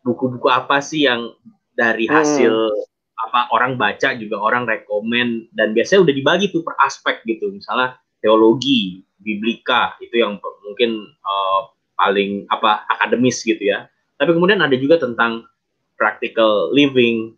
[0.05, 1.33] buku-buku apa sih yang
[1.73, 2.13] dari hmm.
[2.13, 3.25] hasil hmm.
[3.29, 7.97] apa orang baca juga orang rekomen dan biasanya udah dibagi tuh per aspek gitu misalnya
[8.21, 10.37] teologi biblika itu yang
[10.69, 13.89] mungkin uh, paling apa akademis gitu ya
[14.21, 15.49] tapi kemudian ada juga tentang
[15.97, 17.33] practical living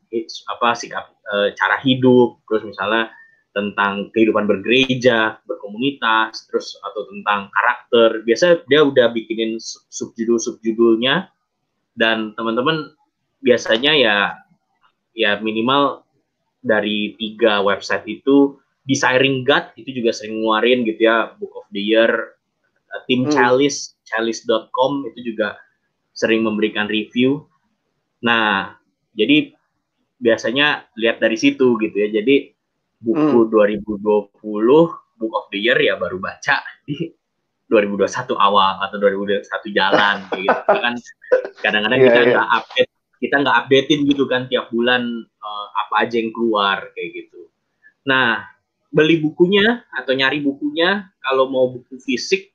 [0.50, 3.12] apa sikap uh, cara hidup terus misalnya
[3.55, 8.26] tentang kehidupan bergereja, berkomunitas, terus atau tentang karakter.
[8.26, 9.62] Biasa dia udah bikinin
[9.94, 11.30] subjudul-subjudulnya
[11.94, 12.90] dan teman-teman
[13.40, 14.16] biasanya ya
[15.14, 16.02] ya minimal
[16.64, 21.80] dari tiga website itu Desiring God itu juga sering ngeluarin gitu ya Book of the
[21.80, 22.36] Year
[22.92, 23.32] uh, tim hmm.
[23.32, 25.57] Chalice chalice.com itu juga
[26.12, 27.46] sering memberikan review
[28.20, 28.76] nah
[29.14, 29.55] jadi
[30.20, 32.53] biasanya lihat dari situ gitu ya jadi
[33.05, 33.52] buku hmm.
[33.52, 37.12] 2020 Book of the Year ya baru baca di
[37.68, 39.44] 2021 awal atau 2021
[39.76, 40.94] jalan gitu kan
[41.64, 42.32] kadang-kadang yeah, kita iya.
[42.32, 42.59] nggak yeah.
[42.61, 42.90] update
[43.22, 47.48] kita nggak updatein gitu kan tiap bulan uh, apa aja yang keluar kayak gitu
[48.05, 48.44] nah
[48.92, 52.52] beli bukunya atau nyari bukunya kalau mau buku fisik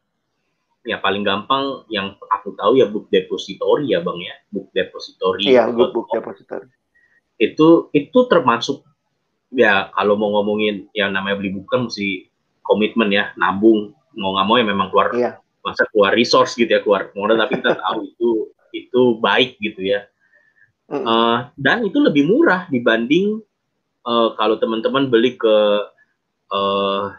[0.87, 5.67] ya paling gampang yang aku tahu ya book depository ya bang ya book depository iya
[5.67, 6.69] book, book depository
[7.41, 8.85] itu itu termasuk
[9.53, 12.29] ya kalau mau ngomongin yang namanya beli buku kan mesti
[12.61, 13.93] komitmen ya nabung.
[14.17, 15.31] Mau nggak mau ya memang keluar iya.
[15.61, 18.29] masa keluar resource gitu ya keluar modal tapi kita tahu itu
[18.73, 20.05] itu baik gitu ya.
[20.89, 21.05] Mm.
[21.05, 23.37] uh, dan itu lebih murah dibanding
[24.09, 25.57] uh, kalau teman-teman beli ke
[26.49, 27.13] uh,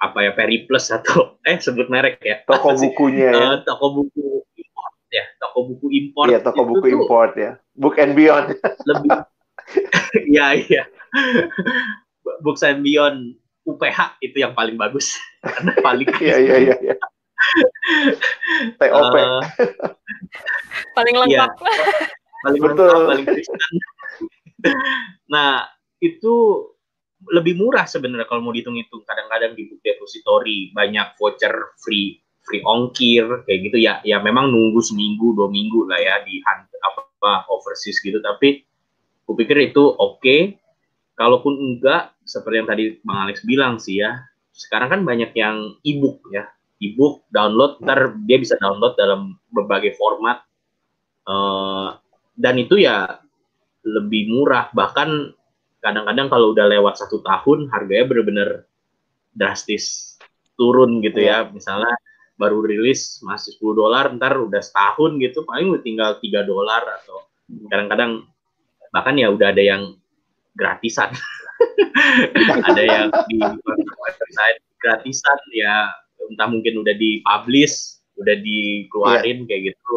[0.00, 2.40] apa ya Periplus atau eh sebut merek ya.
[2.48, 3.36] Toko bukunya ya.
[3.36, 6.28] Uh, toko buku import ya toko buku import.
[6.32, 7.52] Iya toko buku import ya.
[7.76, 8.56] Book and beyond.
[8.88, 9.10] lebih
[10.28, 10.82] ya iya
[12.44, 13.34] book and beyond
[13.68, 15.12] UPH itu yang paling bagus.
[15.44, 16.96] Karena paling iya iya iya ya.
[18.80, 19.40] TOP uh,
[20.98, 21.50] paling lengkap.
[21.54, 21.68] Ya,
[22.42, 22.90] paling Betul.
[22.90, 23.60] lengkap paling Kristen
[25.30, 25.70] nah
[26.02, 26.66] itu
[27.30, 29.02] lebih murah sebenarnya kalau mau dihitung-hitung.
[29.02, 33.78] Kadang-kadang di book depository banyak voucher free free ongkir kayak gitu.
[33.78, 38.22] Ya ya memang nunggu seminggu dua minggu lah ya di apa overseas gitu.
[38.22, 38.62] Tapi
[39.26, 40.18] aku pikir itu oke.
[40.22, 40.58] okay.
[41.18, 44.22] Kalaupun enggak seperti yang tadi bang Alex bilang sih ya
[44.58, 46.50] sekarang kan banyak yang ebook ya.
[46.82, 50.42] Ebook download ntar dia bisa download dalam berbagai format.
[51.22, 51.94] Uh,
[52.34, 53.22] dan itu ya
[53.86, 54.66] lebih murah.
[54.74, 55.30] Bahkan
[55.78, 58.50] kadang-kadang kalau udah lewat satu tahun harganya benar-benar
[59.30, 60.18] drastis
[60.58, 61.46] turun gitu ya.
[61.46, 61.94] ya misalnya
[62.34, 67.26] baru rilis masih 10 dolar ntar udah setahun gitu paling tinggal 3 dolar atau
[67.70, 68.26] kadang-kadang
[68.90, 69.82] bahkan ya udah ada yang
[70.58, 71.14] gratisan
[72.68, 75.86] ada yang di website gratisan ya
[76.28, 79.46] entah mungkin udah di publish udah dikeluarin yeah.
[79.46, 79.96] kayak gitu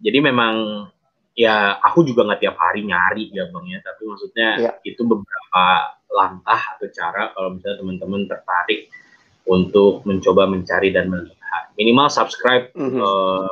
[0.00, 0.86] jadi memang
[1.34, 4.70] ya aku juga nggak tiap hari nyari ya bang ya tapi maksudnya ya.
[4.86, 5.64] itu beberapa
[6.14, 8.86] langkah atau cara kalau misalnya teman-teman tertarik
[9.50, 13.00] untuk mencoba mencari dan melihat minimal subscribe mm -hmm.
[13.02, 13.50] uh,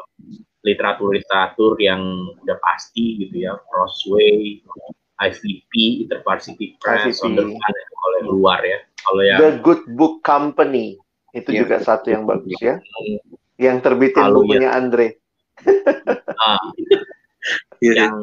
[0.62, 4.62] literatur-literatur yang udah pasti gitu ya Crossway,
[5.30, 8.78] IVP, Intervarsity Press, Sonderman kalau yang luar ya.
[9.02, 10.98] Kalau yang The Good Book Company.
[11.32, 12.76] Itu ya, juga satu yang bagus ya,
[13.56, 14.76] yang terbitin bukunya ya.
[14.76, 15.08] Andre.
[16.42, 16.58] Ah,
[17.78, 18.10] yeah.
[18.10, 18.16] yang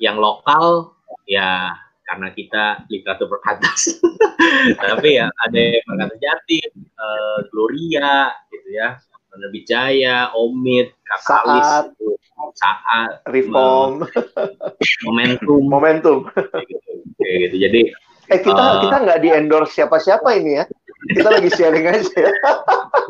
[0.00, 0.96] yang lokal
[1.28, 4.00] ya karena kita literatur perkatas
[4.80, 6.60] tapi ya ada yang perkata jati
[6.96, 9.00] uh, Gloria gitu ya
[9.34, 12.14] Penerbit Jaya, Omid, Kakalis, saat, gitu.
[12.54, 14.06] saat reform,
[15.02, 16.90] momentum, momentum, kayak gitu.
[17.18, 17.56] Kayak gitu.
[17.58, 17.82] Jadi
[18.24, 20.64] eh kita uh, kita nggak di endorse siapa-siapa ini ya,
[21.12, 22.22] kita lagi sharing aja.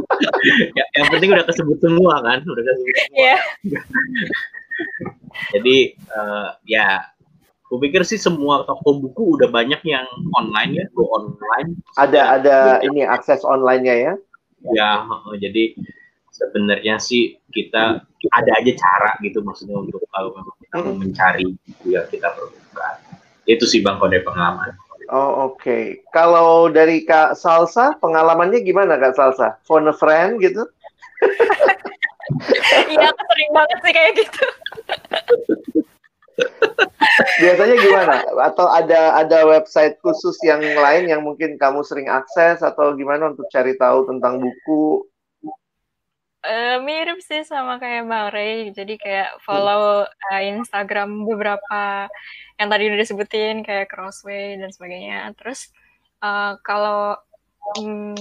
[0.80, 3.20] ya, yang penting udah kesebut semua kan, udah kesebut semua.
[3.20, 3.40] Yeah.
[5.54, 5.76] Jadi
[6.10, 7.14] uh, ya,
[7.68, 11.78] aku pikir sih semua toko buku udah banyak yang online ya, go online.
[11.98, 12.86] Ada ya, ada ya.
[12.90, 14.14] ini akses online-nya ya?
[14.72, 15.04] Ya,
[15.36, 15.76] jadi
[16.35, 18.03] sebenarnya sih kita
[18.35, 21.47] ada aja cara gitu maksudnya untuk kalau memang kita mau mencari
[21.87, 22.97] ya kita perlukan.
[23.47, 24.74] Itu sih bang kode pengalaman.
[25.12, 25.62] Oh oke.
[25.62, 25.85] Okay.
[26.11, 29.61] Kalau dari Kak Salsa, pengalamannya gimana Kak Salsa?
[29.62, 30.66] Phone a friend gitu?
[32.64, 34.47] Iya, aku sering banget sih kayak gitu.
[37.45, 38.14] Biasanya gimana?
[38.49, 43.47] Atau ada ada website khusus yang lain yang mungkin kamu sering akses atau gimana untuk
[43.53, 45.05] cari tahu tentang buku?
[46.45, 48.68] Uh, mirip sih sama kayak Bang Ray.
[48.76, 52.12] Jadi kayak follow uh, Instagram beberapa
[52.61, 55.32] yang tadi udah disebutin kayak Crossway dan sebagainya.
[55.40, 55.72] Terus
[56.20, 57.16] uh, kalau
[57.80, 58.12] um,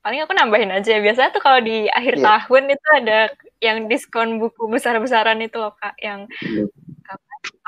[0.00, 2.24] paling aku nambahin aja biasanya tuh kalau di akhir yeah.
[2.24, 3.20] tahun itu ada
[3.60, 6.64] yang diskon buku besar-besaran itu loh kak yang yeah.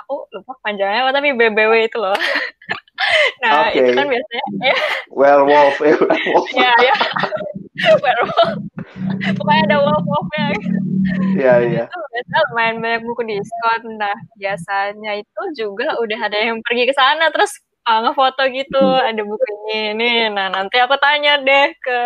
[0.04, 2.16] aku lupa panjangnya apa tapi BBW itu loh.
[3.42, 3.84] nah okay.
[3.84, 4.76] itu kan biasanya ya.
[5.12, 6.48] werewolf ya werewolf.
[6.56, 6.96] ya ya
[8.02, 8.58] werewolf.
[9.38, 10.46] Pokoknya ada wolf wolfnya.
[11.38, 11.84] Iya iya.
[11.88, 13.82] Itu biasanya lumayan banyak buku diskon.
[13.98, 17.52] Nah biasanya itu juga udah ada yang pergi ke sana terus
[17.86, 21.98] uh, ngefoto gitu ada buku ini ini nah nanti aku tanya deh ke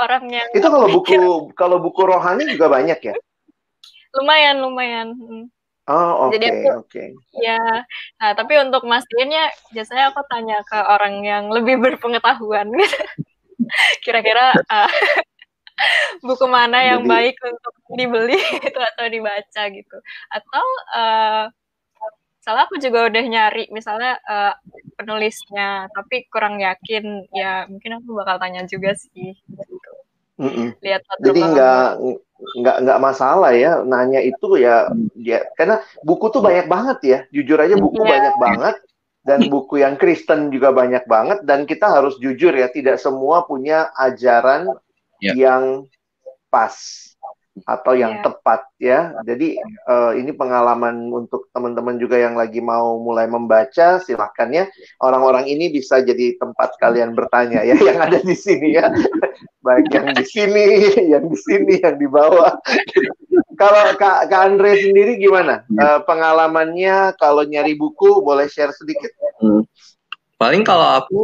[0.00, 1.12] orang yang itu kalau buku
[1.52, 3.14] kalau buku rohani juga banyak ya
[4.16, 5.46] lumayan lumayan hmm.
[5.84, 6.88] Oh oke okay, oke.
[6.88, 7.08] Okay.
[7.44, 7.60] Ya,
[8.16, 12.88] nah tapi untuk mastiinnya biasanya aku tanya ke orang yang lebih berpengetahuan gitu.
[14.04, 14.90] Kira-kira uh,
[16.26, 19.96] buku mana yang Jadi, baik untuk dibeli itu atau dibaca gitu.
[20.30, 21.46] Atau uh,
[22.44, 24.52] Salah aku juga udah nyari misalnya uh,
[25.00, 27.24] penulisnya, tapi kurang yakin.
[27.32, 29.32] Ya mungkin aku bakal tanya juga sih.
[29.32, 29.90] Gitu.
[30.36, 30.68] Mm -mm.
[30.84, 31.88] Lihat Jadi nggak
[32.60, 37.18] nggak nggak masalah ya nanya itu ya dia karena buku tuh banyak banget ya.
[37.32, 38.12] Jujur aja buku yeah.
[38.12, 38.76] banyak banget
[39.24, 43.88] dan buku yang Kristen juga banyak banget dan kita harus jujur ya tidak semua punya
[43.96, 44.68] ajaran
[45.18, 45.32] yeah.
[45.32, 45.88] yang
[46.52, 46.76] pas
[47.62, 48.24] atau yang yeah.
[48.26, 49.00] tepat ya.
[49.22, 49.54] Jadi
[49.86, 54.64] uh, ini pengalaman untuk teman-teman juga yang lagi mau mulai membaca, silahkan ya.
[54.98, 58.90] Orang-orang ini bisa jadi tempat kalian bertanya ya yang ada di sini ya.
[59.62, 60.66] Baik yang di sini,
[61.14, 62.58] yang di sini, yang di bawah.
[63.54, 65.62] kalau Kak, Kak Andre sendiri gimana?
[65.78, 69.14] Uh, pengalamannya kalau nyari buku boleh share sedikit?
[69.38, 69.62] Hmm.
[70.34, 71.20] Paling kalau aku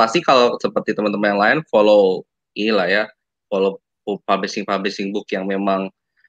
[0.00, 2.24] pasti kalau seperti teman-teman yang lain follow
[2.56, 3.04] inilah ya,
[3.52, 5.88] follow publishing-publishing book yang memang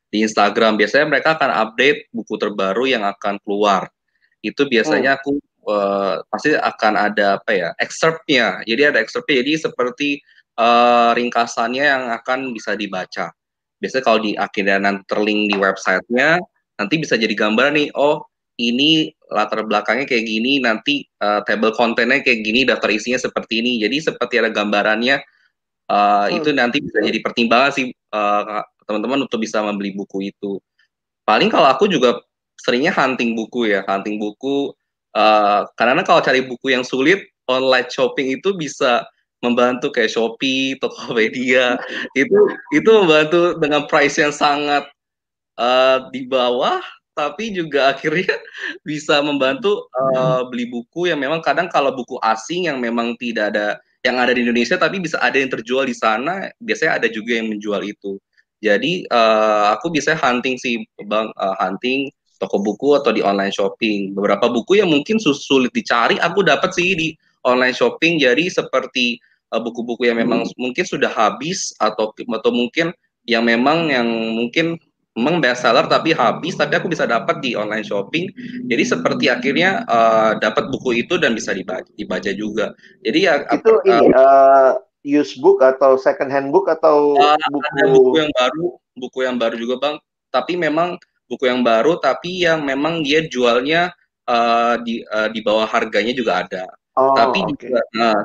[0.10, 3.92] di Instagram biasanya mereka akan update buku terbaru yang akan keluar.
[4.40, 5.20] Itu biasanya hmm.
[5.20, 5.32] aku
[5.68, 8.64] uh, pasti akan ada apa ya excerptnya.
[8.64, 9.44] Jadi ada excerptnya.
[9.44, 10.10] Jadi seperti
[10.56, 13.34] uh, ringkasannya yang akan bisa dibaca.
[13.82, 16.40] Biasanya kalau di akhirnya nanti terlink di websitenya,
[16.80, 17.92] nanti bisa jadi gambar nih.
[18.00, 18.24] Oh
[18.56, 23.84] ini latar belakangnya kayak gini, nanti uh, table kontennya kayak gini, daftar isinya seperti ini.
[23.84, 25.20] Jadi seperti ada gambarannya
[25.86, 26.38] Uh, hmm.
[26.42, 30.58] Itu nanti bisa jadi pertimbangan sih uh, teman-teman untuk bisa membeli buku itu.
[31.26, 32.22] Paling kalau aku juga
[32.62, 34.74] seringnya hunting buku ya, hunting buku.
[35.16, 39.06] Uh, karena kalau cari buku yang sulit, online shopping itu bisa
[39.46, 41.78] membantu kayak Shopee, Tokopedia
[42.18, 42.40] itu
[42.74, 44.90] itu membantu dengan price yang sangat
[45.62, 46.82] uh, di bawah
[47.16, 48.36] tapi juga akhirnya
[48.82, 53.80] bisa membantu uh, beli buku yang memang kadang kalau buku asing yang memang tidak ada
[54.06, 57.50] yang ada di Indonesia tapi bisa ada yang terjual di sana biasanya ada juga yang
[57.50, 58.22] menjual itu.
[58.62, 64.14] Jadi uh, aku bisa hunting sih bang uh, hunting toko buku atau di online shopping.
[64.14, 67.08] Beberapa buku yang mungkin sulit dicari aku dapat sih di
[67.42, 68.22] online shopping.
[68.22, 69.18] Jadi seperti
[69.50, 70.56] eh, buku-buku uh, yang memang hmm.
[70.62, 72.94] mungkin sudah habis atau atau mungkin
[73.26, 74.78] yang memang yang mungkin
[75.16, 78.28] memang bestseller tapi habis tapi aku bisa dapat di online shopping.
[78.68, 82.76] Jadi seperti akhirnya uh, dapat buku itu dan bisa dibaca, dibaca juga.
[83.02, 84.72] Jadi ya itu uh, ini uh,
[85.08, 88.16] use book atau second hand book atau uh, buku ada buku?
[88.20, 88.68] yang baru
[89.00, 89.96] buku yang baru juga bang.
[90.36, 91.00] Tapi memang
[91.32, 93.96] buku yang baru tapi yang memang dia jualnya
[94.28, 96.68] uh, di uh, di bawah harganya juga ada.
[96.96, 97.72] Oh, tapi okay.
[97.72, 98.20] juga nah,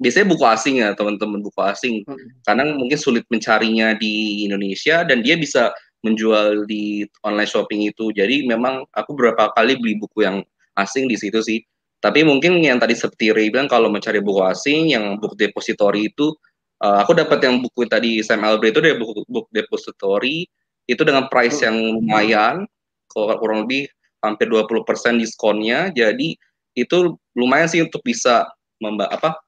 [0.00, 2.04] biasanya buku asing ya teman-teman buku asing.
[2.08, 2.16] Hmm.
[2.44, 5.72] karena mungkin sulit mencarinya di Indonesia dan dia bisa
[6.02, 8.10] menjual di online shopping itu.
[8.14, 10.42] Jadi memang aku beberapa kali beli buku yang
[10.78, 11.62] asing di situ sih.
[12.02, 16.34] Tapi mungkin yang tadi seperti Ray bilang kalau mencari buku asing yang buku depository itu
[16.82, 20.42] uh, aku dapat yang buku tadi Sam Albright itu dari buku, buku depository
[20.90, 22.66] itu dengan price yang lumayan
[23.06, 23.86] kurang lebih
[24.18, 25.94] hampir 20% diskonnya.
[25.94, 26.34] Jadi
[26.74, 28.50] itu lumayan sih untuk bisa
[28.82, 29.38] memba apa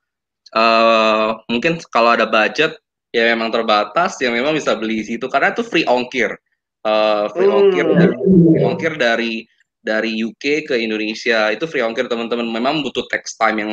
[0.55, 2.79] uh, mungkin kalau ada budget
[3.15, 5.31] ya memang terbatas yang memang bisa beli situ.
[5.31, 6.35] Karena itu free ongkir.
[6.83, 7.59] Uh, free hmm.
[7.63, 9.33] ongkir dari, free ongkir dari
[9.79, 11.55] dari UK ke Indonesia.
[11.55, 12.51] Itu free ongkir teman-teman.
[12.51, 13.73] Memang butuh text time yang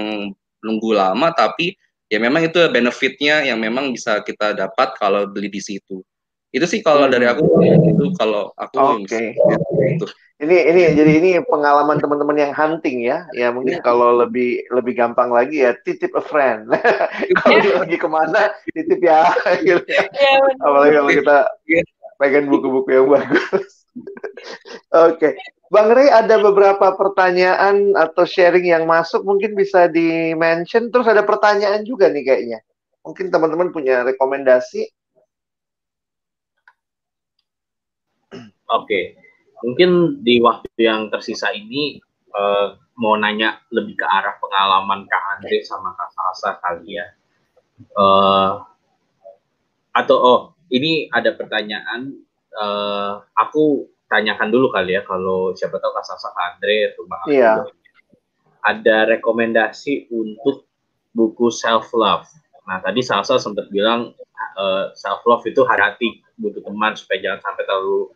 [0.61, 1.73] nunggu lama tapi
[2.07, 6.05] ya memang itu benefitnya yang memang bisa kita dapat kalau beli di situ
[6.51, 9.31] itu sih kalau dari aku itu kalau aku okay.
[9.95, 10.05] itu
[10.41, 13.85] ini ini jadi ini pengalaman teman-teman yang hunting ya ya mungkin yeah.
[13.85, 16.67] kalau lebih lebih gampang lagi ya titip a friend
[17.39, 17.79] kalau yeah.
[17.79, 19.31] lagi ke mana titip ya
[19.63, 20.03] gitu ya.
[20.11, 21.37] Yeah, apalagi kalau kita
[21.69, 21.85] yeah.
[22.17, 23.85] pengen buku-buku yang bagus
[24.91, 25.33] oke okay.
[25.71, 31.23] Bang Rey ada beberapa pertanyaan atau sharing yang masuk mungkin bisa di mention terus ada
[31.23, 32.59] pertanyaan juga nih kayaknya
[33.07, 34.89] mungkin teman-teman punya rekomendasi
[38.71, 39.19] Oke,
[39.63, 41.99] mungkin di waktu yang tersisa ini
[42.31, 47.07] uh, mau nanya lebih ke arah pengalaman Kak Andre sama Kak Salsa kali ya.
[47.97, 48.61] Uh,
[49.91, 50.41] atau oh
[50.71, 52.15] ini ada pertanyaan,
[52.55, 57.23] uh, aku tanyakan dulu kali ya kalau siapa tahu Kak Sasa, Kak Andre atau Bang
[57.31, 57.53] Iya.
[58.61, 60.67] ada rekomendasi untuk
[61.11, 62.27] buku self love.
[62.67, 64.15] Nah tadi Salsa sempat bilang
[64.93, 68.13] self love itu hati butuh teman supaya jangan sampai terlalu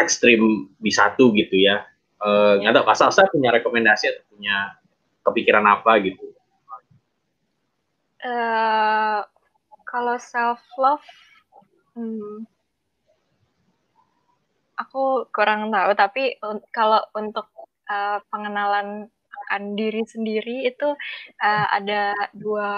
[0.00, 1.84] ekstrim di satu gitu ya.
[2.20, 4.76] Uh, nggak tahu Kak Salsa punya rekomendasi atau punya
[5.24, 6.36] kepikiran apa gitu?
[8.20, 9.24] Uh,
[9.88, 11.08] kalau self love,
[11.96, 12.44] hmm,
[14.76, 15.90] aku kurang tahu.
[15.96, 16.22] Tapi
[16.72, 17.48] kalau untuk
[17.88, 19.08] uh, pengenalan
[19.48, 20.88] akan diri sendiri itu
[21.40, 22.70] uh, ada dua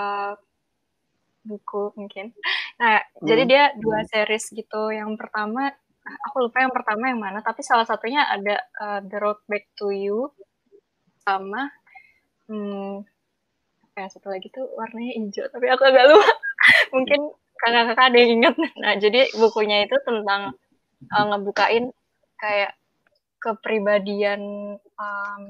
[1.43, 2.31] buku mungkin.
[2.79, 3.27] Nah, hmm.
[3.27, 4.95] jadi dia dua series gitu.
[4.95, 9.41] Yang pertama aku lupa yang pertama yang mana, tapi salah satunya ada uh, The Road
[9.47, 10.31] Back to You
[11.23, 11.71] sama
[12.51, 13.07] hmm,
[13.95, 16.33] ya satu lagi tuh warnanya hijau, tapi aku agak lupa.
[16.95, 17.21] mungkin
[17.59, 18.55] kakak-kakak ada yang ingat.
[18.79, 20.55] Nah, jadi bukunya itu tentang
[21.11, 21.95] uh, ngebukain
[22.39, 22.75] kayak
[23.43, 24.43] kepribadian
[24.79, 25.43] um,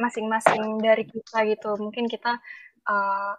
[0.00, 2.40] masing-masing dari kita gitu mungkin kita
[2.88, 3.32] uh,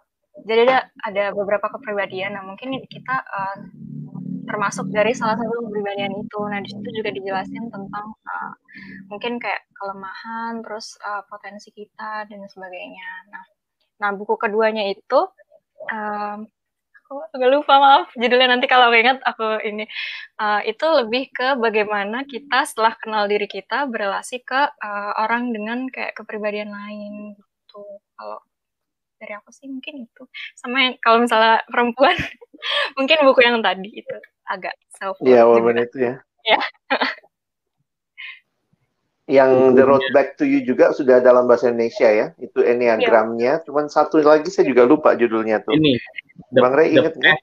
[0.46, 3.56] jadi ada ada beberapa kepribadian nah mungkin kita uh,
[4.50, 6.40] termasuk dari salah satu kepribadian itu.
[6.50, 8.52] Nah di situ juga dijelasin tentang uh,
[9.06, 13.30] mungkin kayak kelemahan terus uh, potensi kita dan sebagainya.
[13.30, 13.44] Nah
[14.02, 15.20] nah buku keduanya itu
[15.94, 16.50] um,
[16.98, 18.06] aku agak lupa maaf.
[18.18, 19.86] Judulnya nanti kalau ingat aku ini
[20.42, 25.86] uh, itu lebih ke bagaimana kita setelah kenal diri kita berelasi ke uh, orang dengan
[25.86, 27.82] kayak kepribadian lain gitu.
[28.18, 28.42] Kalau
[29.20, 30.24] dari aku sih mungkin itu
[30.56, 32.16] sama yang kalau misalnya perempuan
[32.96, 34.16] mungkin buku yang tadi itu
[34.48, 36.14] agak self Iya, woman itu ya.
[36.48, 36.60] Ya.
[39.30, 42.26] yang The Road Back to You juga sudah dalam bahasa Indonesia ya.
[42.42, 43.62] Itu enneagramnya.
[43.62, 43.62] Ya.
[43.62, 45.78] Cuman satu lagi saya juga lupa judulnya tuh.
[45.78, 45.94] Ini.
[46.50, 47.38] The, Bang Ray inget nggak?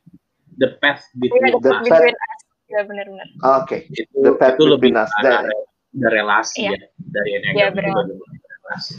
[0.59, 2.03] The Path Between, the, the path.
[2.03, 2.41] Us.
[2.67, 3.27] Ya benar-benar.
[3.63, 3.87] Oke.
[3.87, 4.03] Okay.
[4.11, 5.11] The Path itu Between Us.
[5.23, 6.75] Ada, ada relasi ya.
[6.75, 8.93] ya dari enneagram ya, itu relasi.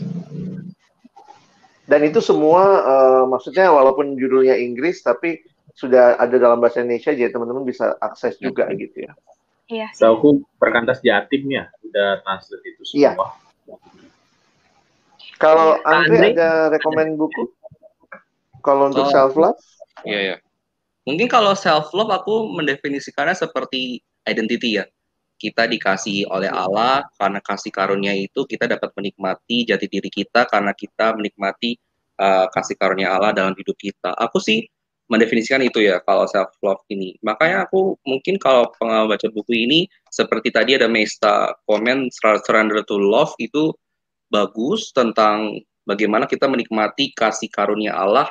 [1.89, 5.41] Dan itu semua uh, maksudnya walaupun judulnya Inggris tapi
[5.73, 9.13] sudah ada dalam bahasa Indonesia jadi teman-teman bisa akses juga gitu ya.
[9.69, 9.89] Iya.
[9.97, 13.01] So, aku perkantas Jatim ya, udah translate itu semua.
[13.01, 13.13] Iya.
[15.39, 17.53] Kalau Andre, Andre ada rekomend buku?
[18.65, 19.61] Kalau untuk oh, self love?
[20.03, 20.37] Iya ya.
[21.07, 24.85] Mungkin kalau self love aku mendefinisikannya seperti identity ya.
[25.39, 30.75] Kita dikasih oleh Allah karena kasih karunia itu kita dapat menikmati jati diri kita karena
[30.75, 31.79] kita menikmati
[32.19, 34.13] uh, kasih karunia Allah dalam hidup kita.
[34.19, 34.67] Aku sih
[35.09, 37.17] mendefinisikan itu ya kalau self love ini.
[37.25, 39.81] Makanya aku mungkin kalau pengalaman baca buku ini
[40.13, 43.73] seperti tadi ada Mesta komen surrender to love itu
[44.29, 45.57] bagus tentang
[45.89, 48.29] bagaimana kita menikmati kasih karunia Allah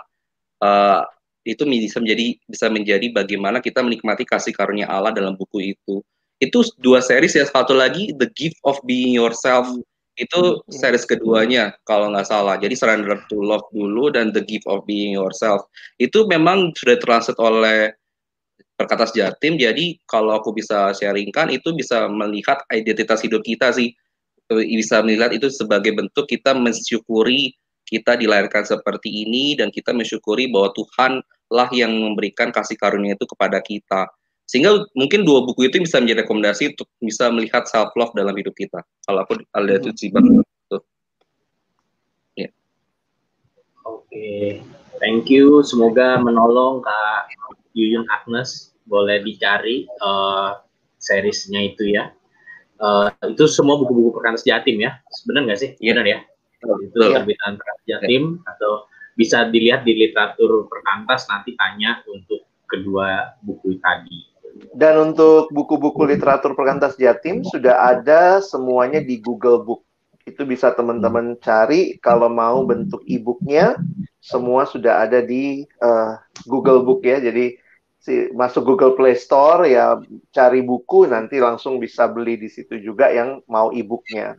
[0.62, 1.01] uh,
[1.41, 6.05] itu bisa menjadi bisa menjadi bagaimana kita menikmati kasih karunia Allah dalam buku itu.
[6.38, 9.68] Itu dua series ya satu lagi The Gift of Being Yourself
[10.18, 10.74] itu hmm.
[10.74, 12.58] series keduanya kalau nggak salah.
[12.58, 15.70] Jadi Surrender to Love dulu dan The Gift of Being Yourself.
[16.02, 17.94] Itu memang sudah translate oleh
[18.78, 19.58] Perkatas Jatim.
[19.58, 23.94] Jadi kalau aku bisa sharingkan itu bisa melihat identitas hidup kita sih.
[24.50, 27.58] Bisa melihat itu sebagai bentuk kita mensyukuri
[27.88, 33.24] kita dilahirkan seperti ini dan kita mensyukuri bahwa Tuhan lah yang memberikan kasih karunia itu
[33.24, 34.12] kepada kita.
[34.48, 38.56] Sehingga mungkin dua buku itu bisa menjadi rekomendasi untuk bisa melihat self love dalam hidup
[38.56, 38.80] kita.
[39.04, 40.39] Kalau aku ada itu sih bang.
[42.39, 42.48] Ya.
[43.84, 44.64] Oke,
[45.04, 45.60] thank you.
[45.68, 47.36] Semoga menolong Kak
[47.76, 48.72] Yuyun Agnes.
[48.88, 50.64] Boleh dicari uh,
[50.95, 52.16] seriesnya itu ya.
[52.80, 54.95] Uh, itu semua buku-buku perkantas Jatim ya.
[55.12, 55.72] Sebenarnya nggak sih?
[55.84, 56.20] Iya ya.
[56.88, 57.20] Itu ya.
[57.20, 58.56] terbitan perkantas Jatim ya.
[58.56, 58.88] atau
[59.20, 64.37] bisa dilihat di literatur perkantas nanti tanya untuk kedua buku tadi.
[64.74, 69.82] Dan untuk buku-buku literatur perkantas Jatim sudah ada semuanya di Google Book.
[70.28, 73.80] Itu bisa teman-teman cari kalau mau bentuk e-booknya
[74.20, 77.24] semua sudah ada di uh, Google Book ya.
[77.24, 77.55] Jadi
[78.01, 79.99] si, masuk Google Play Store ya
[80.36, 84.36] cari buku nanti langsung bisa beli di situ juga yang mau e-booknya.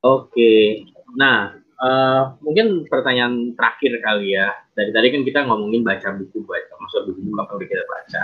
[0.00, 0.86] Oke.
[1.18, 4.56] Nah, Uh, mungkin pertanyaan terakhir kali ya.
[4.72, 8.20] Dari tadi kan kita ngomongin baca buku, baca maksud buku apa yang kita baca.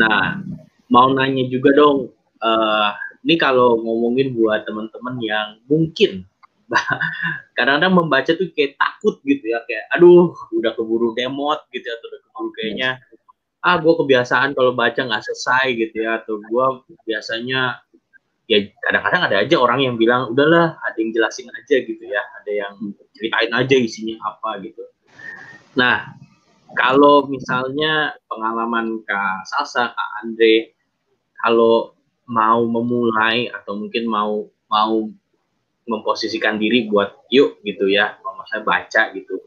[0.00, 0.24] Nah,
[0.88, 2.08] mau nanya juga dong.
[2.40, 2.90] Uh,
[3.28, 6.24] ini kalau ngomongin buat teman-teman yang mungkin
[7.58, 12.06] kadang-kadang membaca tuh kayak takut gitu ya kayak aduh udah keburu demot gitu ya, atau
[12.08, 12.90] udah keburu kayaknya
[13.58, 16.66] ah gue kebiasaan kalau baca nggak selesai gitu ya atau gue
[17.10, 17.82] biasanya
[18.48, 22.24] ya kadang-kadang ada aja orang yang bilang udahlah ada yang jelasin aja gitu ya.
[22.42, 22.74] Ada yang
[23.12, 24.82] ceritain aja isinya apa gitu.
[25.76, 26.16] Nah
[26.72, 30.72] kalau misalnya pengalaman kak Salsa kak Andre
[31.44, 31.94] kalau
[32.28, 35.08] mau memulai atau mungkin mau mau
[35.88, 38.20] memposisikan diri buat yuk gitu ya,
[38.52, 39.40] saya baca gitu.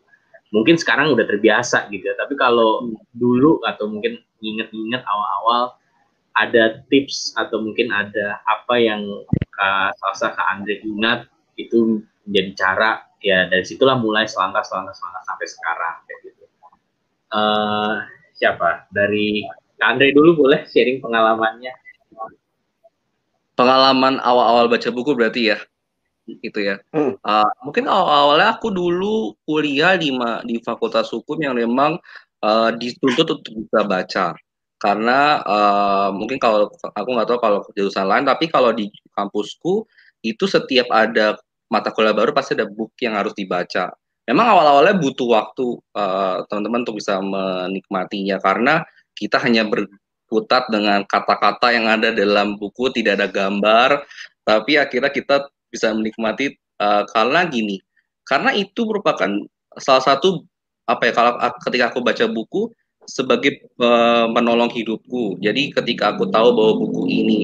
[0.51, 5.77] Mungkin sekarang udah terbiasa gitu ya, tapi kalau dulu atau mungkin inget-inget awal-awal
[6.37, 9.03] ada tips atau mungkin ada apa yang
[9.59, 11.27] uh, Salsa ke Andre ingat
[11.59, 12.89] itu menjadi cara
[13.21, 16.43] ya dari situlah mulai selangkah selangkah selangkah sampai sekarang kayak gitu.
[17.31, 18.03] Uh,
[18.35, 19.45] siapa dari
[19.81, 21.73] Andre dulu boleh sharing pengalamannya
[23.61, 25.57] pengalaman awal-awal baca buku berarti ya
[26.39, 26.79] gitu ya.
[26.95, 27.17] Hmm.
[27.21, 30.13] Uh, mungkin awal-awalnya aku dulu kuliah di
[30.47, 31.99] di Fakultas Hukum yang memang
[32.45, 34.25] uh, dituntut untuk bisa baca.
[34.81, 39.85] Karena uh, mungkin kalau aku nggak tahu kalau jurusan lain, tapi kalau di kampusku
[40.25, 41.37] itu setiap ada
[41.69, 43.93] mata kuliah baru pasti ada buku yang harus dibaca.
[44.25, 45.67] Memang awal-awalnya butuh waktu
[46.49, 48.81] teman-teman uh, untuk bisa menikmatinya karena
[49.13, 49.85] kita hanya ber,
[50.31, 54.07] berkutat dengan kata-kata yang ada dalam buku, tidak ada gambar,
[54.47, 57.83] tapi akhirnya kita bisa menikmati uh, karena gini,
[58.23, 59.27] karena itu merupakan
[59.75, 60.47] salah satu
[60.87, 61.35] apa ya kalau
[61.67, 62.71] ketika aku baca buku
[63.05, 65.37] sebagai uh, menolong hidupku.
[65.41, 67.39] Jadi ketika aku tahu bahwa buku ini,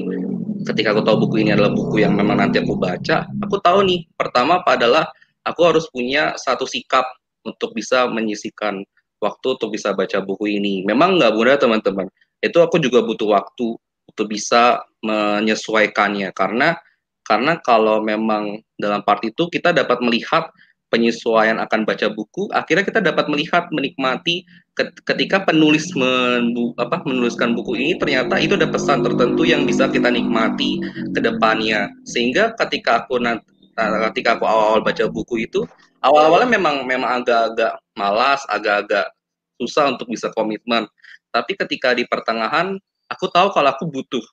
[0.66, 4.06] ketika aku tahu buku ini adalah buku yang memang nanti aku baca, aku tahu nih
[4.14, 5.10] pertama adalah
[5.42, 7.04] aku harus punya satu sikap
[7.42, 8.84] untuk bisa menyisikan
[9.18, 10.86] waktu untuk bisa baca buku ini.
[10.86, 12.06] Memang nggak mudah teman-teman
[12.38, 13.74] itu aku juga butuh waktu
[14.08, 16.78] untuk bisa menyesuaikannya karena
[17.26, 20.48] karena kalau memang dalam part itu kita dapat melihat
[20.88, 24.48] penyesuaian akan baca buku akhirnya kita dapat melihat menikmati
[25.04, 30.06] ketika penulis menbu, apa menuliskan buku ini ternyata itu ada pesan tertentu yang bisa kita
[30.06, 30.78] nikmati
[31.14, 31.90] ke depannya.
[32.06, 33.18] Sehingga ketika aku
[34.10, 35.66] ketika aku awal-awal baca buku itu
[36.02, 39.10] awal-awalnya memang memang agak-agak malas agak-agak
[39.58, 40.86] susah untuk bisa komitmen.
[41.34, 42.78] Tapi ketika di pertengahan
[43.10, 44.24] aku tahu kalau aku butuh.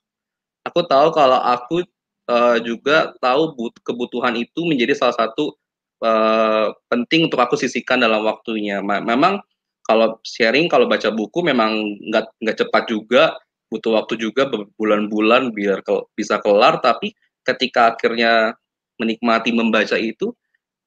[0.65, 1.85] Aku tahu kalau aku
[2.29, 5.53] uh, juga tahu but kebutuhan itu menjadi salah satu
[6.01, 8.81] uh, penting untuk aku sisihkan dalam waktunya.
[8.81, 9.39] Memang
[9.85, 13.23] kalau sharing kalau baca buku memang nggak nggak cepat juga
[13.69, 16.81] butuh waktu juga berbulan-bulan biar ke, bisa kelar.
[16.81, 17.13] Tapi
[17.45, 18.57] ketika akhirnya
[18.97, 20.33] menikmati membaca itu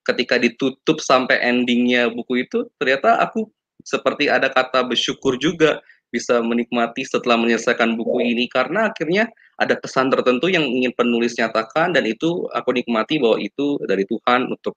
[0.08, 3.44] ketika ditutup sampai endingnya buku itu ternyata aku
[3.84, 8.48] seperti ada kata bersyukur juga bisa menikmati setelah menyelesaikan buku ini.
[8.48, 9.28] Karena akhirnya
[9.60, 14.48] ada pesan tertentu yang ingin penulis nyatakan dan itu aku nikmati bahwa itu dari Tuhan
[14.48, 14.74] untuk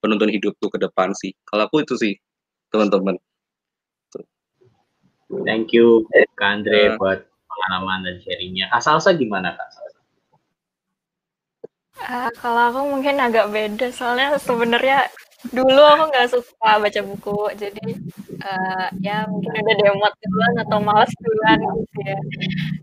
[0.00, 1.32] penuntun hidupku ke depan sih.
[1.48, 2.14] Kalau aku itu sih
[2.70, 3.16] teman-teman.
[5.42, 6.06] Thank you
[6.38, 8.70] Kak Andre uh, buat pengalaman dan sharingnya.
[8.70, 10.00] Kak Salsa gimana Kak Salsa?
[11.96, 15.08] Uh, kalau aku mungkin agak beda soalnya sebenarnya
[15.50, 17.86] dulu aku nggak suka baca buku jadi
[18.42, 22.18] uh, ya mungkin ada demot duluan atau malas duluan gitu ya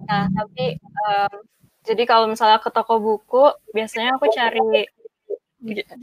[0.07, 1.33] nah tapi um,
[1.83, 4.87] jadi kalau misalnya ke toko buku biasanya aku cari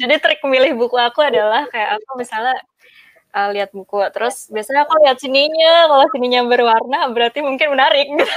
[0.00, 2.56] jadi trik memilih buku aku adalah kayak aku misalnya
[3.36, 8.06] uh, lihat buku terus biasanya aku lihat sininya kalau sininya berwarna berarti mungkin menarik.
[8.08, 8.34] Gitu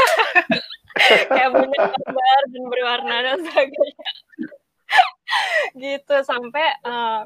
[1.33, 4.09] kayak banyak gambar dan berwarna dan sebagainya.
[5.81, 7.25] Gitu sampai uh,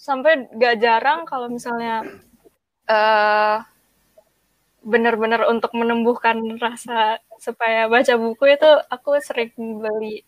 [0.00, 2.02] sampai gak jarang kalau misalnya
[2.90, 3.62] uh,
[4.80, 10.24] benar-benar untuk menumbuhkan rasa supaya baca buku itu aku sering beli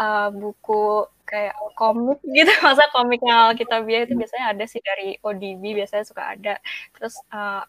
[0.00, 5.20] uh, buku kayak komik gitu masa komik yang kita biaya itu biasanya ada sih dari
[5.20, 6.54] ODB biasanya suka ada
[6.96, 7.62] terus uh,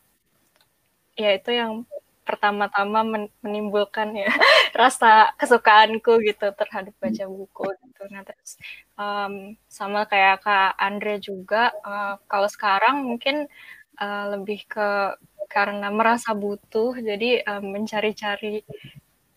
[1.19, 1.83] ya itu yang
[2.29, 4.29] pertama-tama menimbulkan ya
[4.81, 8.01] rasa kesukaanku gitu terhadap baca buku gitu.
[8.13, 8.61] Nah terus
[8.93, 13.49] um, sama kayak Kak Andre juga uh, kalau sekarang mungkin
[13.97, 15.17] uh, lebih ke
[15.49, 18.61] karena merasa butuh jadi um, mencari-cari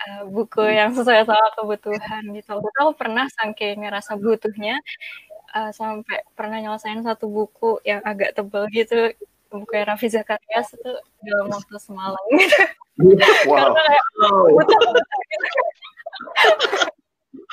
[0.09, 2.59] uh, buku yang sesuai sama kebutuhan gitu.
[2.59, 4.81] Aku pernah saking ngerasa butuhnya
[5.55, 9.13] uh, sampai pernah nyelesain satu buku yang agak tebal gitu
[9.53, 12.57] buku Raffi Zakarias itu dalam waktu semalam gitu.
[13.49, 13.57] Wow.
[13.57, 14.07] Karena kayak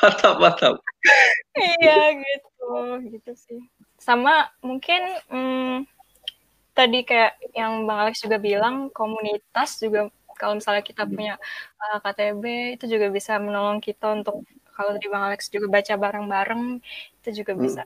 [0.04, 0.76] mantap, mantap.
[1.80, 2.70] iya gitu,
[3.08, 3.62] gitu sih.
[3.96, 5.00] Sama mungkin
[5.32, 5.88] hmm,
[6.76, 11.36] tadi kayak yang Bang Alex juga bilang komunitas juga kalau misalnya kita punya
[11.84, 12.44] uh, KTB
[12.80, 16.80] itu juga bisa menolong kita untuk kalau tadi Bang Alex juga baca bareng-bareng
[17.20, 17.62] itu juga hmm.
[17.62, 17.82] bisa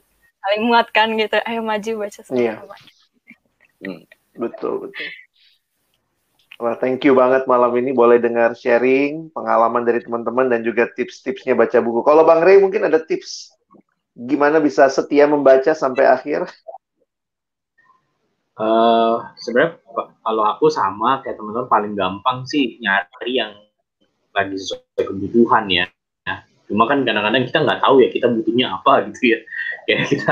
[0.45, 1.41] saling muatkan gitu.
[1.41, 2.62] Ayo maju baca sama yeah.
[3.82, 4.06] Hmm.
[4.38, 5.08] Betul, betul.
[6.62, 11.58] Wah, thank you banget malam ini boleh dengar sharing pengalaman dari teman-teman dan juga tips-tipsnya
[11.58, 12.06] baca buku.
[12.06, 13.58] Kalau Bang Rey mungkin ada tips
[14.14, 16.45] gimana bisa setia membaca sampai akhir?
[18.54, 19.82] Uh, sebenarnya
[20.22, 23.54] kalau aku sama kayak teman-teman paling gampang sih nyari yang
[24.30, 25.89] lagi sesuai kebutuhan ya.
[26.30, 29.39] Nah, cuma kan kadang-kadang kita nggak tahu ya kita butuhnya apa gitu ya.
[29.89, 30.32] Kayak kita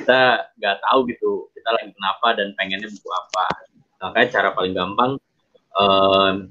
[0.00, 0.18] kita
[0.56, 3.44] nggak tahu gitu kita lagi kenapa dan pengennya butuh apa.
[3.98, 5.20] Makanya cara paling gampang
[5.76, 6.48] um,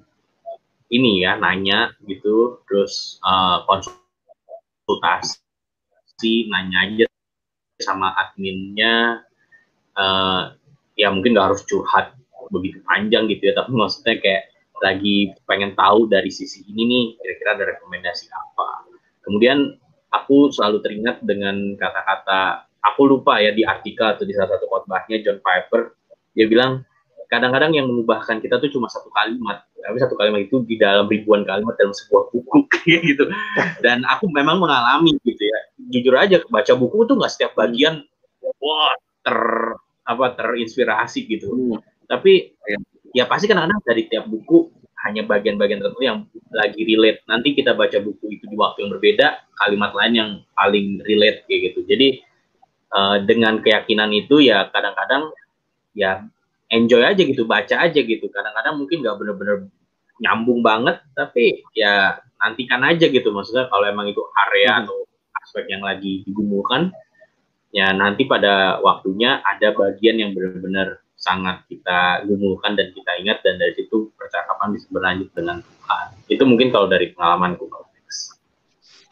[0.87, 5.41] ini ya nanya gitu, terus uh, konsultasi,
[6.47, 7.05] nanya aja
[7.83, 9.25] sama adminnya.
[9.97, 10.53] Uh,
[10.97, 12.17] ya mungkin nggak harus curhat
[12.49, 14.43] begitu panjang gitu ya, tapi maksudnya kayak
[14.77, 18.87] lagi pengen tahu dari sisi ini nih kira-kira ada rekomendasi apa.
[19.25, 19.75] Kemudian
[20.13, 25.19] aku selalu teringat dengan kata-kata aku lupa ya di artikel atau di salah satu khotbahnya
[25.25, 25.97] John Piper
[26.37, 26.85] dia bilang
[27.27, 31.47] kadang-kadang yang mengubahkan kita tuh cuma satu kalimat tapi satu kalimat itu di dalam ribuan
[31.47, 32.67] kalimat dalam sebuah buku.
[32.87, 33.23] Gitu.
[33.83, 35.59] Dan aku memang mengalami gitu ya.
[35.91, 37.99] Jujur aja baca buku tuh nggak setiap bagian
[38.63, 38.95] wah
[39.27, 39.39] ter
[40.07, 41.77] apa terinspirasi gitu hmm.
[42.07, 42.77] tapi ya,
[43.11, 44.71] ya pasti kadang-kadang dari tiap buku
[45.05, 46.19] hanya bagian-bagian tertentu yang
[46.51, 47.21] lagi relate.
[47.29, 51.71] Nanti kita baca buku itu di waktu yang berbeda, kalimat lain yang paling relate kayak
[51.71, 51.85] gitu.
[51.85, 52.07] Jadi
[52.91, 55.29] uh, dengan keyakinan itu ya kadang-kadang
[55.93, 56.25] ya
[56.73, 58.25] enjoy aja gitu, baca aja gitu.
[58.27, 59.57] Kadang-kadang mungkin nggak bener-bener
[60.17, 63.29] nyambung banget, tapi ya nantikan aja gitu.
[63.29, 64.81] Maksudnya kalau emang itu area hmm.
[64.85, 64.97] atau
[65.45, 66.89] aspek yang lagi digumulkan,
[67.77, 73.61] ya nanti pada waktunya ada bagian yang benar-benar sangat kita gumulkan dan kita ingat dan
[73.61, 76.07] dari situ percakapan bisa berlanjut dengan Tuhan.
[76.25, 77.69] Itu mungkin kalau dari pengalamanku.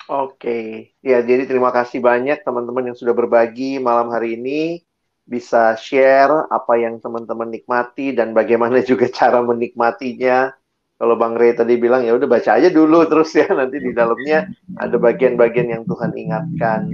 [0.05, 4.85] Oke, ya jadi terima kasih banyak teman-teman yang sudah berbagi malam hari ini
[5.25, 10.53] bisa share apa yang teman-teman nikmati dan bagaimana juga cara menikmatinya
[10.95, 14.47] kalau Bang Ray tadi bilang ya udah baca aja dulu terus ya nanti di dalamnya
[14.79, 16.87] ada bagian-bagian yang Tuhan ingatkan.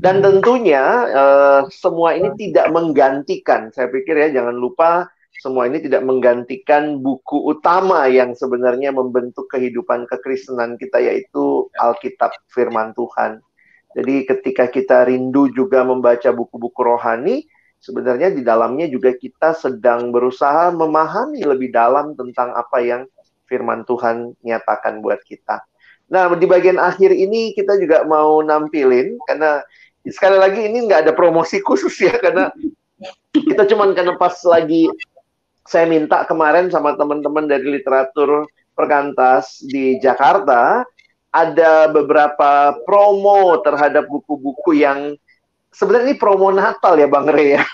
[0.00, 0.80] Dan tentunya
[1.12, 3.68] uh, semua ini tidak menggantikan.
[3.76, 10.06] Saya pikir ya jangan lupa semua ini tidak menggantikan buku utama yang sebenarnya membentuk kehidupan
[10.06, 13.42] kekristenan kita yaitu Alkitab Firman Tuhan.
[13.92, 17.44] Jadi ketika kita rindu juga membaca buku-buku rohani,
[17.82, 23.02] sebenarnya di dalamnya juga kita sedang berusaha memahami lebih dalam tentang apa yang
[23.46, 25.62] firman Tuhan nyatakan buat kita.
[26.12, 29.64] Nah, di bagian akhir ini kita juga mau nampilin karena
[30.04, 32.50] sekali lagi ini nggak ada promosi khusus ya karena
[33.32, 34.90] kita cuman karena pas lagi
[35.62, 40.82] saya minta kemarin sama teman-teman dari literatur perkantas di Jakarta
[41.32, 45.16] ada beberapa promo terhadap buku-buku yang
[45.72, 47.64] sebenarnya ini promo Natal ya Bang Rey ya.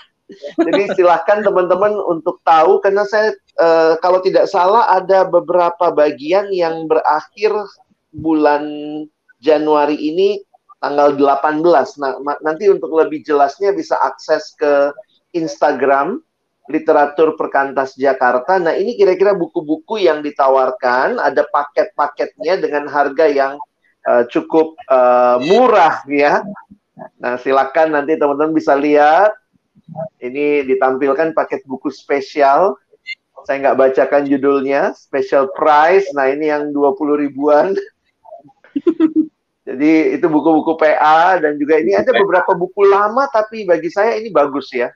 [0.61, 6.85] Jadi silahkan teman-teman untuk tahu karena saya uh, kalau tidak salah ada beberapa bagian yang
[6.85, 7.49] berakhir
[8.13, 8.65] bulan
[9.41, 10.41] Januari ini
[10.79, 11.63] tanggal 18.
[11.99, 12.13] Nah,
[12.45, 14.93] nanti untuk lebih jelasnya bisa akses ke
[15.35, 16.21] Instagram
[16.69, 18.61] Literatur Perkantas Jakarta.
[18.61, 23.57] Nah, ini kira-kira buku-buku yang ditawarkan, ada paket-paketnya dengan harga yang
[24.05, 26.45] uh, cukup uh, murah ya.
[27.17, 29.33] Nah, silakan nanti teman-teman bisa lihat
[30.19, 32.75] ini ditampilkan paket buku spesial.
[33.47, 36.05] Saya nggak bacakan judulnya, special price.
[36.11, 37.71] Nah ini yang 20 ribuan.
[39.69, 44.33] Jadi itu buku-buku PA dan juga ini ada beberapa buku lama tapi bagi saya ini
[44.33, 44.89] bagus ya.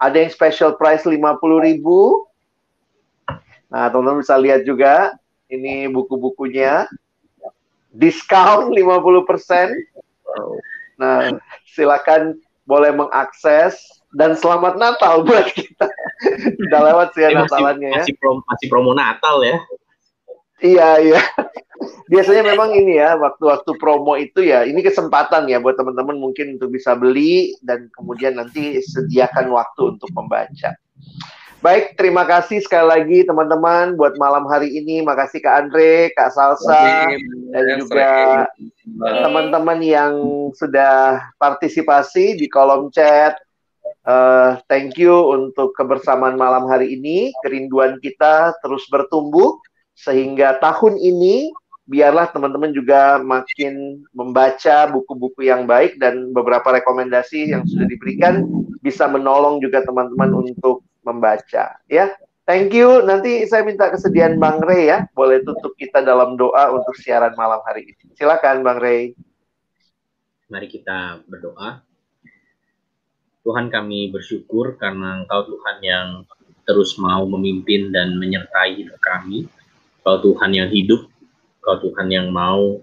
[0.00, 1.20] Ada yang special price 50
[1.60, 2.24] ribu.
[3.68, 5.12] Nah teman-teman bisa lihat juga
[5.52, 6.88] ini buku-bukunya.
[7.92, 9.76] Diskon 50%.
[10.96, 11.36] Nah
[11.68, 15.86] silakan boleh mengakses dan selamat Natal buat kita.
[16.68, 18.02] Udah lewat sih ya Natalannya ya.
[18.04, 19.56] Masih promo, masih promo Natal ya.
[20.58, 21.20] Iya, iya.
[22.10, 26.74] Biasanya memang ini ya, waktu-waktu promo itu ya, ini kesempatan ya buat teman-teman mungkin untuk
[26.74, 30.74] bisa beli dan kemudian nanti sediakan waktu untuk membaca.
[31.58, 35.02] Baik, terima kasih sekali lagi teman-teman buat malam hari ini.
[35.02, 37.10] Makasih Kak Andre, Kak Salsa,
[37.50, 38.10] dan juga
[39.26, 40.14] teman-teman yang
[40.54, 43.34] sudah partisipasi di kolom chat,
[44.08, 47.28] Uh, thank you untuk kebersamaan malam hari ini.
[47.44, 49.60] Kerinduan kita terus bertumbuh
[49.92, 51.52] sehingga tahun ini
[51.84, 58.48] biarlah teman-teman juga makin membaca buku-buku yang baik dan beberapa rekomendasi yang sudah diberikan
[58.80, 62.08] bisa menolong juga teman-teman untuk membaca ya.
[62.48, 63.04] Thank you.
[63.04, 67.60] Nanti saya minta kesediaan Bang Ray ya, boleh tutup kita dalam doa untuk siaran malam
[67.68, 68.16] hari ini.
[68.16, 69.12] Silakan Bang Ray.
[70.48, 71.87] Mari kita berdoa.
[73.48, 76.08] Tuhan kami bersyukur karena Engkau Tuhan yang
[76.68, 79.48] terus mau memimpin dan menyertai kami.
[80.04, 81.08] Engkau Tuhan yang hidup,
[81.64, 82.76] Engkau Tuhan yang mau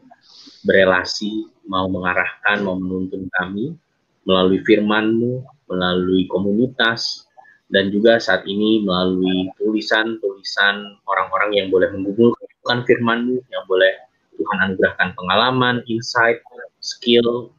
[0.65, 3.77] berelasi, mau mengarahkan, mau menuntun kami
[4.25, 7.29] melalui firman-Mu, melalui komunitas,
[7.69, 14.01] dan juga saat ini melalui tulisan-tulisan orang-orang yang boleh menggumulkan firman-Mu, yang boleh
[14.33, 16.41] Tuhan anugerahkan pengalaman, insight,
[16.81, 17.53] skill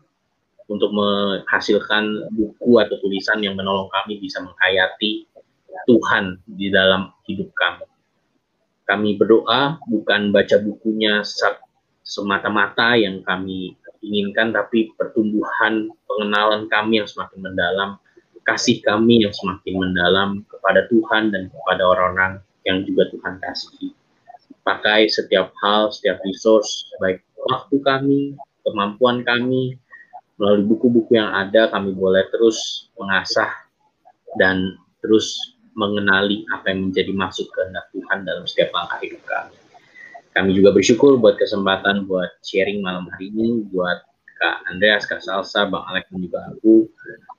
[0.66, 5.26] untuk menghasilkan buku atau tulisan yang menolong kami bisa menghayati
[5.86, 7.86] Tuhan di dalam hidup kami.
[8.86, 11.22] Kami berdoa bukan baca bukunya
[12.06, 17.90] semata-mata yang kami inginkan, tapi pertumbuhan pengenalan kami yang semakin mendalam,
[18.46, 23.90] kasih kami yang semakin mendalam kepada Tuhan dan kepada orang-orang yang juga Tuhan kasihi.
[24.62, 28.20] Pakai setiap hal, setiap resource, baik waktu kami,
[28.66, 29.78] kemampuan kami,
[30.36, 33.48] melalui buku-buku yang ada kami boleh terus mengasah
[34.36, 39.56] dan terus mengenali apa yang menjadi maksud kehendak Tuhan dalam setiap langkah hidup kami.
[40.36, 44.04] Kami juga bersyukur buat kesempatan buat sharing malam hari ini buat
[44.36, 46.84] Kak Andreas, Kak Salsa, Bang Alex dan juga aku.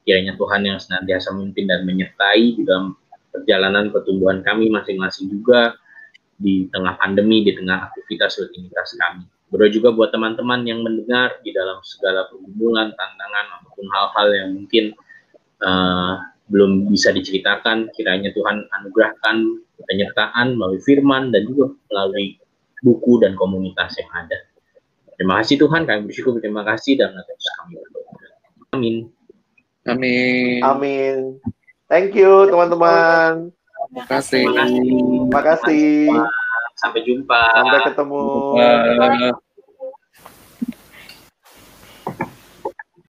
[0.02, 2.98] Kiranya Tuhan yang senantiasa memimpin dan menyertai di dalam
[3.30, 5.78] perjalanan pertumbuhan kami masing-masing juga
[6.38, 9.30] di tengah pandemi, di tengah aktivitas rutinitas kami.
[9.48, 14.86] Berdoa juga buat teman-teman yang mendengar di dalam segala pergumulan, tantangan, ataupun hal-hal yang mungkin
[15.64, 16.20] uh,
[16.52, 17.88] belum bisa diceritakan.
[17.96, 19.38] Kiranya Tuhan anugerahkan
[19.88, 22.36] penyertaan melalui firman dan juga melalui
[22.84, 24.38] buku dan komunitas yang ada.
[25.18, 28.28] Terima kasih Tuhan, kami bersyukur, terima kasih dan atas kami berdoa.
[28.76, 28.96] Amin.
[29.88, 30.60] Amin.
[30.62, 31.40] Amin.
[31.88, 33.56] Thank you teman-teman.
[33.88, 34.44] Terima kasih.
[34.44, 36.12] Terima kasih.
[36.78, 37.42] Sampai jumpa.
[37.58, 38.22] Sampai ketemu.
[39.02, 39.47] Bye.